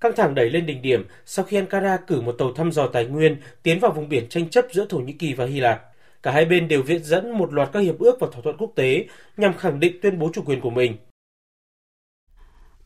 Căng 0.00 0.16
thẳng 0.16 0.34
đẩy 0.34 0.50
lên 0.50 0.66
đỉnh 0.66 0.82
điểm 0.82 1.06
sau 1.26 1.44
khi 1.44 1.56
Ankara 1.56 1.96
cử 1.96 2.20
một 2.20 2.32
tàu 2.32 2.52
thăm 2.52 2.72
dò 2.72 2.86
tài 2.86 3.04
nguyên 3.04 3.36
tiến 3.62 3.80
vào 3.80 3.90
vùng 3.90 4.08
biển 4.08 4.28
tranh 4.28 4.48
chấp 4.48 4.64
giữa 4.72 4.86
Thổ 4.88 4.98
Nhĩ 4.98 5.12
Kỳ 5.12 5.34
và 5.34 5.46
Hy 5.46 5.60
Lạp. 5.60 5.95
Cả 6.26 6.32
hai 6.32 6.44
bên 6.44 6.68
đều 6.68 6.82
viện 6.82 7.04
dẫn 7.04 7.38
một 7.38 7.52
loạt 7.52 7.68
các 7.72 7.80
hiệp 7.80 7.98
ước 7.98 8.16
và 8.20 8.28
thỏa 8.32 8.42
thuận 8.42 8.56
quốc 8.56 8.72
tế 8.74 9.06
nhằm 9.36 9.56
khẳng 9.58 9.80
định 9.80 9.98
tuyên 10.02 10.18
bố 10.18 10.30
chủ 10.32 10.42
quyền 10.46 10.60
của 10.60 10.70
mình. 10.70 10.96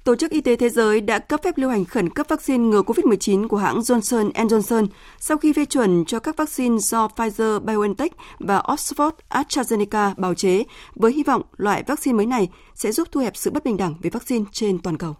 Tổ 0.04 0.16
chức 0.16 0.30
Y 0.30 0.40
tế 0.40 0.56
Thế 0.56 0.68
giới 0.68 1.00
đã 1.00 1.18
cấp 1.18 1.40
phép 1.42 1.58
lưu 1.58 1.70
hành 1.70 1.84
khẩn 1.84 2.08
cấp 2.08 2.26
vaccine 2.28 2.64
ngừa 2.64 2.82
COVID-19 2.82 3.48
của 3.48 3.56
hãng 3.56 3.78
Johnson 3.78 4.32
Johnson 4.32 4.86
sau 5.18 5.36
khi 5.36 5.52
phê 5.52 5.64
chuẩn 5.64 6.04
cho 6.04 6.18
các 6.20 6.36
vaccine 6.36 6.78
do 6.78 7.08
Pfizer-BioNTech 7.16 8.10
và 8.38 8.58
Oxford 8.58 9.10
AstraZeneca 9.30 10.14
bào 10.16 10.34
chế, 10.34 10.64
với 10.94 11.12
hy 11.12 11.22
vọng 11.22 11.42
loại 11.56 11.82
vaccine 11.86 12.16
mới 12.16 12.26
này 12.26 12.48
sẽ 12.74 12.92
giúp 12.92 13.08
thu 13.12 13.20
hẹp 13.20 13.36
sự 13.36 13.50
bất 13.50 13.64
bình 13.64 13.76
đẳng 13.76 13.94
về 14.02 14.10
vaccine 14.10 14.44
trên 14.52 14.78
toàn 14.78 14.98
cầu. 14.98 15.16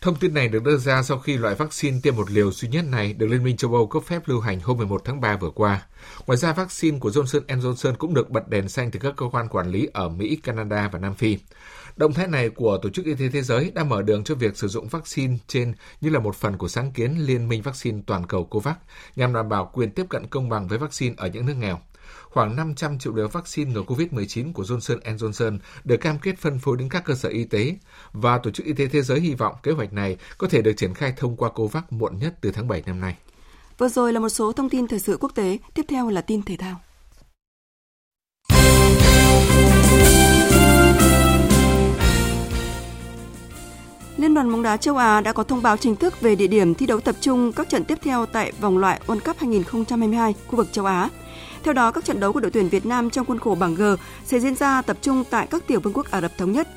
Thông 0.00 0.16
tin 0.16 0.34
này 0.34 0.48
được 0.48 0.62
đưa 0.62 0.76
ra 0.76 1.02
sau 1.02 1.18
khi 1.18 1.36
loại 1.36 1.54
vaccine 1.54 1.98
tiêm 2.02 2.16
một 2.16 2.30
liều 2.30 2.52
duy 2.52 2.68
nhất 2.68 2.84
này 2.84 3.12
được 3.12 3.26
Liên 3.26 3.44
minh 3.44 3.56
châu 3.56 3.74
Âu 3.74 3.86
cấp 3.86 4.02
phép 4.06 4.22
lưu 4.26 4.40
hành 4.40 4.60
hôm 4.60 4.76
11 4.76 5.02
tháng 5.04 5.20
3 5.20 5.36
vừa 5.36 5.50
qua. 5.50 5.86
Ngoài 6.26 6.36
ra, 6.36 6.52
vaccine 6.52 6.98
của 6.98 7.10
Johnson 7.10 7.40
Johnson 7.46 7.94
cũng 7.94 8.14
được 8.14 8.30
bật 8.30 8.48
đèn 8.48 8.68
xanh 8.68 8.90
từ 8.90 9.00
các 9.02 9.14
cơ 9.16 9.26
quan 9.32 9.48
quản 9.48 9.70
lý 9.70 9.88
ở 9.92 10.08
Mỹ, 10.08 10.36
Canada 10.36 10.88
và 10.92 10.98
Nam 10.98 11.14
Phi. 11.14 11.38
Động 11.96 12.12
thái 12.12 12.26
này 12.26 12.48
của 12.48 12.78
Tổ 12.82 12.90
chức 12.90 13.04
Y 13.04 13.14
tế 13.14 13.28
Thế 13.28 13.42
giới 13.42 13.72
đã 13.74 13.84
mở 13.84 14.02
đường 14.02 14.24
cho 14.24 14.34
việc 14.34 14.56
sử 14.56 14.68
dụng 14.68 14.88
vaccine 14.88 15.36
trên 15.46 15.74
như 16.00 16.10
là 16.10 16.20
một 16.20 16.36
phần 16.36 16.56
của 16.56 16.68
sáng 16.68 16.92
kiến 16.92 17.14
Liên 17.18 17.48
minh 17.48 17.62
vaccine 17.62 18.00
toàn 18.06 18.26
cầu 18.26 18.44
COVAX 18.44 18.76
nhằm 19.16 19.32
đảm 19.32 19.48
bảo 19.48 19.70
quyền 19.72 19.90
tiếp 19.90 20.06
cận 20.08 20.26
công 20.26 20.48
bằng 20.48 20.68
với 20.68 20.78
vaccine 20.78 21.14
ở 21.18 21.28
những 21.28 21.46
nước 21.46 21.54
nghèo 21.54 21.80
khoảng 22.30 22.56
500 22.56 22.98
triệu 22.98 23.14
liều 23.14 23.28
vaccine 23.28 23.72
ngừa 23.72 23.82
COVID-19 23.82 24.52
của 24.52 24.62
Johnson 24.62 25.16
Johnson 25.16 25.58
được 25.84 25.96
cam 25.96 26.18
kết 26.18 26.38
phân 26.38 26.58
phối 26.58 26.76
đến 26.76 26.88
các 26.88 27.04
cơ 27.04 27.14
sở 27.14 27.28
y 27.28 27.44
tế 27.44 27.76
và 28.12 28.38
Tổ 28.38 28.50
chức 28.50 28.66
Y 28.66 28.72
tế 28.72 28.86
Thế 28.86 29.02
giới 29.02 29.20
hy 29.20 29.34
vọng 29.34 29.54
kế 29.62 29.72
hoạch 29.72 29.92
này 29.92 30.16
có 30.38 30.48
thể 30.48 30.62
được 30.62 30.72
triển 30.76 30.94
khai 30.94 31.12
thông 31.16 31.36
qua 31.36 31.50
COVAX 31.50 31.84
muộn 31.90 32.18
nhất 32.18 32.34
từ 32.40 32.52
tháng 32.52 32.68
7 32.68 32.82
năm 32.86 33.00
nay. 33.00 33.16
Vừa 33.78 33.88
rồi 33.88 34.12
là 34.12 34.20
một 34.20 34.28
số 34.28 34.52
thông 34.52 34.68
tin 34.68 34.88
thời 34.88 34.98
sự 34.98 35.16
quốc 35.20 35.32
tế, 35.34 35.58
tiếp 35.74 35.86
theo 35.88 36.08
là 36.08 36.20
tin 36.20 36.42
thể 36.42 36.56
thao. 36.56 36.80
Liên 44.16 44.34
đoàn 44.34 44.52
bóng 44.52 44.62
đá 44.62 44.76
châu 44.76 44.96
Á 44.96 45.20
đã 45.20 45.32
có 45.32 45.42
thông 45.44 45.62
báo 45.62 45.76
chính 45.76 45.96
thức 45.96 46.20
về 46.20 46.34
địa 46.34 46.46
điểm 46.46 46.74
thi 46.74 46.86
đấu 46.86 47.00
tập 47.00 47.14
trung 47.20 47.52
các 47.52 47.68
trận 47.68 47.84
tiếp 47.84 47.98
theo 48.02 48.26
tại 48.26 48.52
vòng 48.60 48.78
loại 48.78 49.00
World 49.06 49.20
Cup 49.20 49.38
2022 49.38 50.34
khu 50.46 50.56
vực 50.56 50.72
châu 50.72 50.84
Á. 50.84 51.08
Theo 51.62 51.74
đó, 51.74 51.90
các 51.90 52.04
trận 52.04 52.20
đấu 52.20 52.32
của 52.32 52.40
đội 52.40 52.50
tuyển 52.50 52.68
Việt 52.68 52.86
Nam 52.86 53.10
trong 53.10 53.26
khuôn 53.26 53.38
khổ 53.38 53.56
bảng 53.60 53.74
G 53.74 53.82
sẽ 54.24 54.40
diễn 54.40 54.54
ra 54.54 54.82
tập 54.82 54.96
trung 55.02 55.24
tại 55.30 55.46
các 55.46 55.66
tiểu 55.66 55.80
vương 55.80 55.92
quốc 55.92 56.10
Ả 56.10 56.20
Rập 56.20 56.38
Thống 56.38 56.52
Nhất. 56.52 56.68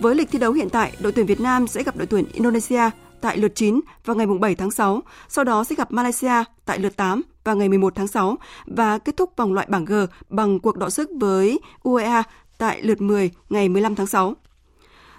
Với 0.00 0.14
lịch 0.14 0.30
thi 0.30 0.38
đấu 0.38 0.52
hiện 0.52 0.70
tại, 0.70 0.92
đội 1.00 1.12
tuyển 1.12 1.26
Việt 1.26 1.40
Nam 1.40 1.66
sẽ 1.66 1.82
gặp 1.82 1.96
đội 1.96 2.06
tuyển 2.06 2.24
Indonesia 2.32 2.90
tại 3.20 3.38
lượt 3.38 3.54
9 3.54 3.80
vào 4.04 4.16
ngày 4.16 4.26
7 4.26 4.54
tháng 4.54 4.70
6, 4.70 5.02
sau 5.28 5.44
đó 5.44 5.64
sẽ 5.64 5.74
gặp 5.74 5.92
Malaysia 5.92 6.44
tại 6.64 6.78
lượt 6.78 6.96
8 6.96 7.22
vào 7.44 7.56
ngày 7.56 7.68
11 7.68 7.94
tháng 7.94 8.08
6 8.08 8.36
và 8.66 8.98
kết 8.98 9.16
thúc 9.16 9.32
vòng 9.36 9.54
loại 9.54 9.66
bảng 9.70 9.84
G 9.84 9.92
bằng 10.28 10.60
cuộc 10.60 10.76
đọ 10.76 10.90
sức 10.90 11.10
với 11.20 11.60
UEA 11.82 12.22
tại 12.58 12.82
lượt 12.82 13.00
10 13.00 13.30
ngày 13.50 13.68
15 13.68 13.94
tháng 13.94 14.06
6. 14.06 14.34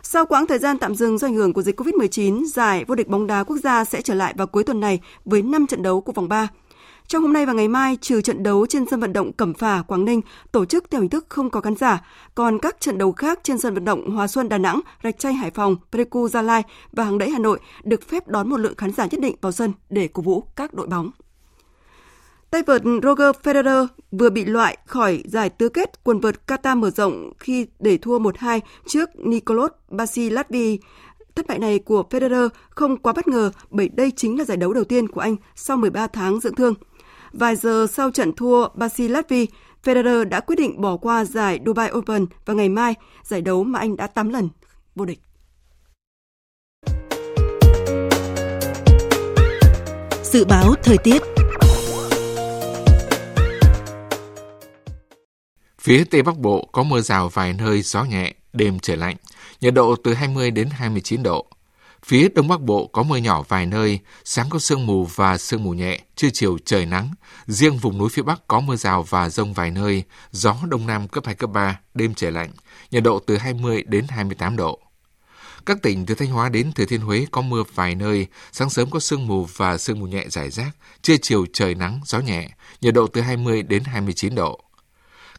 Sau 0.03 0.25
quãng 0.25 0.47
thời 0.47 0.59
gian 0.59 0.77
tạm 0.77 0.95
dừng 0.95 1.17
do 1.17 1.27
ảnh 1.27 1.35
hưởng 1.35 1.53
của 1.53 1.61
dịch 1.61 1.79
COVID-19, 1.79 2.45
giải 2.45 2.85
vô 2.87 2.95
địch 2.95 3.07
bóng 3.07 3.27
đá 3.27 3.43
quốc 3.43 3.57
gia 3.57 3.85
sẽ 3.85 4.01
trở 4.01 4.13
lại 4.13 4.33
vào 4.37 4.47
cuối 4.47 4.63
tuần 4.63 4.79
này 4.79 4.99
với 5.25 5.41
5 5.41 5.67
trận 5.67 5.83
đấu 5.83 6.01
của 6.01 6.11
vòng 6.11 6.29
3. 6.29 6.47
Trong 7.07 7.21
hôm 7.21 7.33
nay 7.33 7.45
và 7.45 7.53
ngày 7.53 7.67
mai, 7.67 7.97
trừ 8.01 8.21
trận 8.21 8.43
đấu 8.43 8.65
trên 8.65 8.85
sân 8.91 8.99
vận 8.99 9.13
động 9.13 9.33
Cẩm 9.33 9.53
Phả, 9.53 9.81
Quảng 9.81 10.05
Ninh 10.05 10.21
tổ 10.51 10.65
chức 10.65 10.91
theo 10.91 11.01
hình 11.01 11.09
thức 11.09 11.25
không 11.29 11.49
có 11.49 11.61
khán 11.61 11.75
giả, 11.75 12.05
còn 12.35 12.59
các 12.59 12.79
trận 12.79 12.97
đấu 12.97 13.11
khác 13.11 13.39
trên 13.43 13.57
sân 13.57 13.73
vận 13.73 13.85
động 13.85 14.09
Hòa 14.09 14.27
Xuân 14.27 14.49
Đà 14.49 14.57
Nẵng, 14.57 14.79
Rạch 15.03 15.19
Chay, 15.19 15.33
Hải 15.33 15.51
Phòng, 15.51 15.75
Pleiku 15.91 16.27
Gia 16.27 16.41
Lai 16.41 16.63
và 16.91 17.03
Hàng 17.03 17.17
Đẫy 17.17 17.29
Hà 17.29 17.39
Nội 17.39 17.59
được 17.83 18.07
phép 18.07 18.27
đón 18.27 18.49
một 18.49 18.57
lượng 18.57 18.75
khán 18.75 18.91
giả 18.91 19.07
nhất 19.11 19.21
định 19.21 19.35
vào 19.41 19.51
sân 19.51 19.73
để 19.89 20.07
cổ 20.07 20.21
vũ 20.21 20.43
các 20.55 20.73
đội 20.73 20.87
bóng. 20.87 21.11
Tay 22.51 22.63
vợt 22.63 22.81
Roger 23.03 23.35
Federer 23.43 23.87
vừa 24.11 24.29
bị 24.29 24.45
loại 24.45 24.77
khỏi 24.85 25.23
giải 25.25 25.49
tứ 25.49 25.69
kết 25.69 26.03
quần 26.03 26.19
vợt 26.19 26.35
Qatar 26.47 26.77
mở 26.77 26.89
rộng 26.89 27.31
khi 27.39 27.67
để 27.79 27.97
thua 27.97 28.19
1-2 28.19 28.59
trước 28.87 29.09
Nicolas 29.15 29.71
Basilatvi. 29.89 30.79
Thất 31.35 31.47
bại 31.47 31.59
này 31.59 31.79
của 31.79 32.03
Federer 32.09 32.49
không 32.69 32.97
quá 32.97 33.13
bất 33.13 33.27
ngờ 33.27 33.51
bởi 33.69 33.89
đây 33.89 34.11
chính 34.15 34.37
là 34.37 34.45
giải 34.45 34.57
đấu 34.57 34.73
đầu 34.73 34.83
tiên 34.83 35.07
của 35.07 35.21
anh 35.21 35.35
sau 35.55 35.77
13 35.77 36.07
tháng 36.07 36.39
dưỡng 36.39 36.55
thương. 36.55 36.73
Vài 37.33 37.55
giờ 37.55 37.87
sau 37.93 38.11
trận 38.11 38.33
thua 38.33 38.67
Basilashvili, 38.73 39.47
Federer 39.83 40.29
đã 40.29 40.39
quyết 40.39 40.55
định 40.55 40.81
bỏ 40.81 40.97
qua 40.97 41.25
giải 41.25 41.59
Dubai 41.65 41.91
Open 41.91 42.25
vào 42.45 42.55
ngày 42.55 42.69
mai, 42.69 42.95
giải 43.23 43.41
đấu 43.41 43.63
mà 43.63 43.79
anh 43.79 43.97
đã 43.97 44.07
8 44.07 44.29
lần 44.29 44.49
vô 44.95 45.05
địch. 45.05 45.19
Dự 50.23 50.45
báo 50.45 50.73
thời 50.83 50.97
tiết 50.97 51.21
Phía 55.81 56.03
Tây 56.03 56.21
Bắc 56.21 56.37
Bộ 56.37 56.69
có 56.71 56.83
mưa 56.83 57.01
rào 57.01 57.29
vài 57.29 57.53
nơi, 57.53 57.81
gió 57.81 58.03
nhẹ, 58.03 58.33
đêm 58.53 58.79
trời 58.79 58.97
lạnh, 58.97 59.15
nhiệt 59.61 59.73
độ 59.73 59.95
từ 60.03 60.13
20 60.13 60.51
đến 60.51 60.69
29 60.71 61.23
độ. 61.23 61.45
Phía 62.05 62.27
Đông 62.35 62.47
Bắc 62.47 62.61
Bộ 62.61 62.87
có 62.87 63.03
mưa 63.03 63.17
nhỏ 63.17 63.43
vài 63.47 63.65
nơi, 63.65 63.99
sáng 64.23 64.49
có 64.49 64.59
sương 64.59 64.85
mù 64.85 65.05
và 65.05 65.37
sương 65.37 65.63
mù 65.63 65.71
nhẹ, 65.71 65.99
trưa 66.15 66.29
chiều 66.33 66.57
trời 66.65 66.85
nắng. 66.85 67.11
Riêng 67.47 67.77
vùng 67.77 67.97
núi 67.97 68.09
phía 68.09 68.21
Bắc 68.21 68.47
có 68.47 68.59
mưa 68.59 68.75
rào 68.75 69.03
và 69.03 69.29
rông 69.29 69.53
vài 69.53 69.71
nơi, 69.71 70.03
gió 70.31 70.55
Đông 70.69 70.87
Nam 70.87 71.07
cấp 71.07 71.25
2, 71.25 71.35
cấp 71.35 71.49
3, 71.53 71.79
đêm 71.93 72.13
trời 72.13 72.31
lạnh, 72.31 72.51
nhiệt 72.91 73.03
độ 73.03 73.19
từ 73.19 73.37
20 73.37 73.83
đến 73.87 74.05
28 74.09 74.55
độ. 74.55 74.79
Các 75.65 75.81
tỉnh 75.81 76.05
từ 76.05 76.15
Thanh 76.15 76.29
Hóa 76.29 76.49
đến 76.49 76.71
Thừa 76.71 76.85
Thiên 76.85 77.01
Huế 77.01 77.25
có 77.31 77.41
mưa 77.41 77.63
vài 77.75 77.95
nơi, 77.95 78.27
sáng 78.51 78.69
sớm 78.69 78.89
có 78.89 78.99
sương 78.99 79.27
mù 79.27 79.47
và 79.55 79.77
sương 79.77 79.99
mù 79.99 80.05
nhẹ 80.05 80.25
rải 80.29 80.49
rác, 80.49 80.69
trưa 81.01 81.15
chiều 81.21 81.45
trời 81.53 81.75
nắng, 81.75 81.99
gió 82.05 82.19
nhẹ, 82.19 82.49
nhiệt 82.81 82.93
độ 82.93 83.07
từ 83.07 83.21
20 83.21 83.63
đến 83.63 83.83
29 83.83 84.35
độ. 84.35 84.66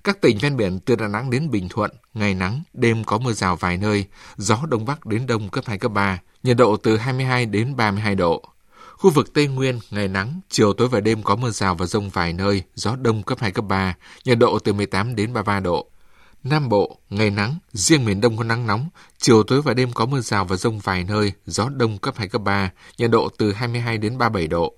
Các 0.04 0.20
tỉnh 0.20 0.38
ven 0.38 0.56
biển 0.56 0.80
từ 0.80 0.96
Đà 0.96 1.08
Nẵng 1.08 1.30
đến 1.30 1.50
Bình 1.50 1.68
Thuận, 1.68 1.90
ngày 2.14 2.34
nắng, 2.34 2.62
đêm 2.72 3.04
có 3.04 3.18
mưa 3.18 3.32
rào 3.32 3.56
vài 3.56 3.76
nơi, 3.76 4.04
gió 4.36 4.58
đông 4.68 4.84
bắc 4.84 5.06
đến 5.06 5.26
đông 5.26 5.48
cấp 5.48 5.64
2, 5.66 5.78
cấp 5.78 5.92
3, 5.92 6.18
nhiệt 6.42 6.56
độ 6.56 6.76
từ 6.76 6.96
22 6.96 7.46
đến 7.46 7.76
32 7.76 8.14
độ. 8.14 8.42
Khu 8.96 9.10
vực 9.10 9.34
Tây 9.34 9.46
Nguyên, 9.46 9.78
ngày 9.90 10.08
nắng, 10.08 10.40
chiều 10.48 10.72
tối 10.72 10.88
và 10.88 11.00
đêm 11.00 11.22
có 11.22 11.36
mưa 11.36 11.50
rào 11.50 11.74
và 11.74 11.86
rông 11.86 12.10
vài 12.10 12.32
nơi, 12.32 12.62
gió 12.74 12.96
đông 12.96 13.22
cấp 13.22 13.38
2, 13.40 13.52
cấp 13.52 13.64
3, 13.68 13.94
nhiệt 14.24 14.38
độ 14.38 14.58
từ 14.58 14.72
18 14.72 15.14
đến 15.14 15.32
33 15.32 15.60
độ. 15.60 15.90
Nam 16.44 16.68
Bộ, 16.68 16.98
ngày 17.10 17.30
nắng, 17.30 17.58
riêng 17.72 18.04
miền 18.04 18.20
Đông 18.20 18.36
có 18.36 18.44
nắng 18.44 18.66
nóng, 18.66 18.88
chiều 19.18 19.42
tối 19.42 19.62
và 19.62 19.74
đêm 19.74 19.92
có 19.92 20.06
mưa 20.06 20.20
rào 20.20 20.44
và 20.44 20.56
rông 20.56 20.78
vài 20.78 21.04
nơi, 21.04 21.32
gió 21.46 21.68
đông 21.68 21.98
cấp 21.98 22.14
2, 22.16 22.28
cấp 22.28 22.42
3, 22.42 22.70
nhiệt 22.98 23.10
độ 23.10 23.28
từ 23.38 23.52
22 23.52 23.98
đến 23.98 24.18
37 24.18 24.46
độ. 24.46 24.74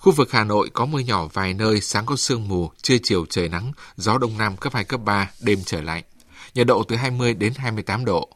Khu 0.00 0.12
vực 0.12 0.32
Hà 0.32 0.44
Nội 0.44 0.70
có 0.72 0.86
mưa 0.86 0.98
nhỏ 0.98 1.28
vài 1.32 1.54
nơi, 1.54 1.80
sáng 1.80 2.06
có 2.06 2.16
sương 2.16 2.48
mù, 2.48 2.70
trưa 2.82 2.96
chiều 3.02 3.26
trời 3.30 3.48
nắng, 3.48 3.72
gió 3.96 4.18
đông 4.18 4.38
nam 4.38 4.56
cấp 4.56 4.74
2, 4.74 4.84
cấp 4.84 5.00
3, 5.04 5.30
đêm 5.40 5.58
trời 5.66 5.82
lạnh. 5.82 6.04
Nhiệt 6.54 6.66
độ 6.66 6.82
từ 6.82 6.96
20 6.96 7.34
đến 7.34 7.52
28 7.56 8.04
độ. 8.04 8.28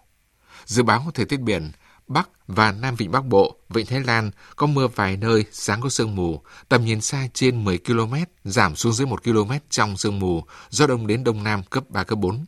Dự 0.64 0.82
báo 0.82 1.10
thời 1.14 1.26
tiết 1.26 1.40
biển, 1.40 1.72
Bắc 2.06 2.28
và 2.46 2.72
Nam 2.72 2.96
Vịnh 2.96 3.10
Bắc 3.10 3.26
Bộ, 3.26 3.56
Vịnh 3.68 3.86
Thái 3.86 4.00
Lan 4.00 4.30
có 4.56 4.66
mưa 4.66 4.88
vài 4.94 5.16
nơi, 5.16 5.44
sáng 5.52 5.80
có 5.80 5.88
sương 5.88 6.14
mù, 6.14 6.42
tầm 6.68 6.84
nhìn 6.84 7.00
xa 7.00 7.28
trên 7.34 7.64
10 7.64 7.78
km, 7.78 8.14
giảm 8.44 8.76
xuống 8.76 8.92
dưới 8.92 9.06
1 9.06 9.24
km 9.24 9.52
trong 9.70 9.96
sương 9.96 10.18
mù, 10.18 10.44
gió 10.70 10.86
đông 10.86 11.06
đến 11.06 11.24
đông 11.24 11.44
nam 11.44 11.62
cấp 11.62 11.84
3, 11.88 12.04
cấp 12.04 12.18
4. 12.18 12.44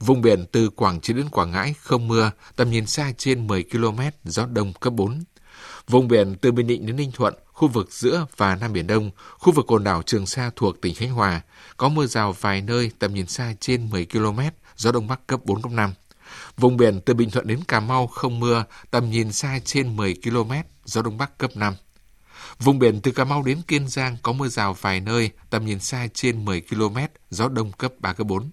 Vùng 0.00 0.22
biển 0.22 0.46
từ 0.52 0.70
Quảng 0.70 1.00
Trị 1.00 1.12
đến 1.12 1.28
Quảng 1.28 1.50
Ngãi 1.50 1.74
không 1.82 2.08
mưa, 2.08 2.30
tầm 2.56 2.70
nhìn 2.70 2.86
xa 2.86 3.12
trên 3.18 3.46
10 3.46 3.64
km, 3.72 4.00
gió 4.24 4.46
đông 4.46 4.72
cấp 4.72 4.92
4. 4.92 5.24
Vùng 5.88 6.08
biển 6.08 6.36
từ 6.40 6.52
Bình 6.52 6.66
Định 6.66 6.86
đến 6.86 6.96
Ninh 6.96 7.12
Thuận, 7.12 7.34
khu 7.52 7.68
vực 7.68 7.92
giữa 7.92 8.26
và 8.36 8.54
Nam 8.54 8.72
Biển 8.72 8.86
Đông, 8.86 9.10
khu 9.38 9.52
vực 9.52 9.66
quần 9.68 9.84
đảo 9.84 10.02
Trường 10.02 10.26
Sa 10.26 10.50
thuộc 10.56 10.80
tỉnh 10.80 10.94
Khánh 10.94 11.10
Hòa, 11.10 11.40
có 11.76 11.88
mưa 11.88 12.06
rào 12.06 12.32
vài 12.40 12.62
nơi 12.62 12.90
tầm 12.98 13.14
nhìn 13.14 13.26
xa 13.26 13.54
trên 13.60 13.90
10 13.90 14.06
km, 14.06 14.40
gió 14.76 14.92
Đông 14.92 15.06
Bắc 15.06 15.26
cấp 15.26 15.40
4, 15.44 15.62
cấp 15.62 15.72
5. 15.72 15.92
Vùng 16.56 16.76
biển 16.76 17.00
từ 17.00 17.14
Bình 17.14 17.30
Thuận 17.30 17.46
đến 17.46 17.60
Cà 17.68 17.80
Mau 17.80 18.06
không 18.06 18.40
mưa, 18.40 18.64
tầm 18.90 19.10
nhìn 19.10 19.32
xa 19.32 19.58
trên 19.64 19.96
10 19.96 20.14
km, 20.24 20.52
gió 20.84 21.02
Đông 21.02 21.18
Bắc 21.18 21.38
cấp 21.38 21.50
5. 21.54 21.74
Vùng 22.58 22.78
biển 22.78 23.00
từ 23.00 23.10
Cà 23.10 23.24
Mau 23.24 23.42
đến 23.42 23.62
Kiên 23.68 23.88
Giang 23.88 24.16
có 24.22 24.32
mưa 24.32 24.48
rào 24.48 24.76
vài 24.80 25.00
nơi, 25.00 25.30
tầm 25.50 25.66
nhìn 25.66 25.80
xa 25.80 26.06
trên 26.14 26.44
10 26.44 26.60
km, 26.60 26.96
gió 27.30 27.48
Đông 27.48 27.72
cấp 27.72 27.92
3, 27.98 28.12
cấp 28.12 28.26
4. 28.26 28.50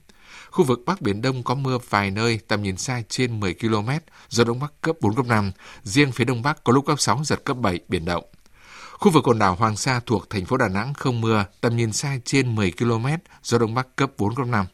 Khu 0.56 0.64
vực 0.64 0.82
Bắc 0.86 1.02
Biển 1.02 1.22
Đông 1.22 1.44
có 1.44 1.56
mưa 1.56 1.78
vài 1.90 2.12
nơi, 2.12 2.40
tầm 2.48 2.64
nhìn 2.64 2.78
xa 2.78 3.02
trên 3.10 3.40
10 3.40 3.54
km, 3.54 3.90
gió 4.30 4.44
Đông 4.44 4.60
Bắc 4.60 4.82
cấp 4.82 4.96
4, 5.02 5.16
cấp 5.16 5.26
5. 5.26 5.52
Riêng 5.84 6.12
phía 6.12 6.26
Đông 6.26 6.42
Bắc 6.42 6.64
có 6.64 6.74
lúc 6.74 6.86
cấp 6.86 7.00
6, 7.00 7.22
giật 7.24 7.44
cấp 7.44 7.58
7, 7.58 7.80
biển 7.88 8.06
động. 8.06 8.24
Khu 8.92 9.12
vực 9.12 9.28
quần 9.28 9.40
đảo 9.40 9.56
Hoàng 9.56 9.78
Sa 9.78 10.00
thuộc 10.06 10.30
thành 10.30 10.46
phố 10.46 10.58
Đà 10.58 10.68
Nẵng 10.68 10.94
không 10.94 11.22
mưa, 11.22 11.46
tầm 11.62 11.78
nhìn 11.78 11.92
xa 11.92 12.18
trên 12.26 12.56
10 12.56 12.72
km, 12.72 13.06
gió 13.44 13.58
Đông 13.58 13.74
Bắc 13.74 13.96
cấp 13.96 14.12
4, 14.18 14.36
cấp 14.36 14.48
5. 14.48 14.66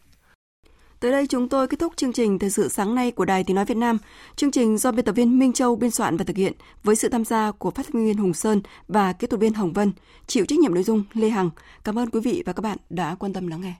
Tới 0.99 1.11
đây 1.11 1.27
chúng 1.27 1.49
tôi 1.49 1.67
kết 1.67 1.79
thúc 1.79 1.93
chương 1.95 2.13
trình 2.13 2.39
Thời 2.39 2.49
sự 2.49 2.69
sáng 2.69 2.95
nay 2.95 3.11
của 3.11 3.25
Đài 3.25 3.43
Tiếng 3.43 3.55
Nói 3.55 3.65
Việt 3.65 3.77
Nam. 3.77 3.97
Chương 4.35 4.51
trình 4.51 4.77
do 4.77 4.91
biên 4.91 5.05
tập 5.05 5.15
viên 5.15 5.39
Minh 5.39 5.53
Châu 5.53 5.75
biên 5.75 5.91
soạn 5.91 6.17
và 6.17 6.23
thực 6.23 6.37
hiện 6.37 6.53
với 6.83 6.95
sự 6.95 7.09
tham 7.09 7.25
gia 7.25 7.51
của 7.51 7.71
phát 7.71 7.85
thanh 7.93 8.05
viên 8.05 8.17
Hùng 8.17 8.33
Sơn 8.33 8.61
và 8.87 9.13
kỹ 9.13 9.27
thuật 9.27 9.41
viên 9.41 9.53
Hồng 9.53 9.73
Vân, 9.73 9.91
chịu 10.27 10.45
trách 10.45 10.59
nhiệm 10.59 10.73
nội 10.73 10.83
dung 10.83 11.03
Lê 11.13 11.29
Hằng. 11.29 11.49
Cảm 11.83 11.99
ơn 11.99 12.09
quý 12.09 12.19
vị 12.19 12.43
và 12.45 12.53
các 12.53 12.61
bạn 12.61 12.77
đã 12.89 13.15
quan 13.15 13.33
tâm 13.33 13.47
lắng 13.47 13.61
nghe. 13.61 13.73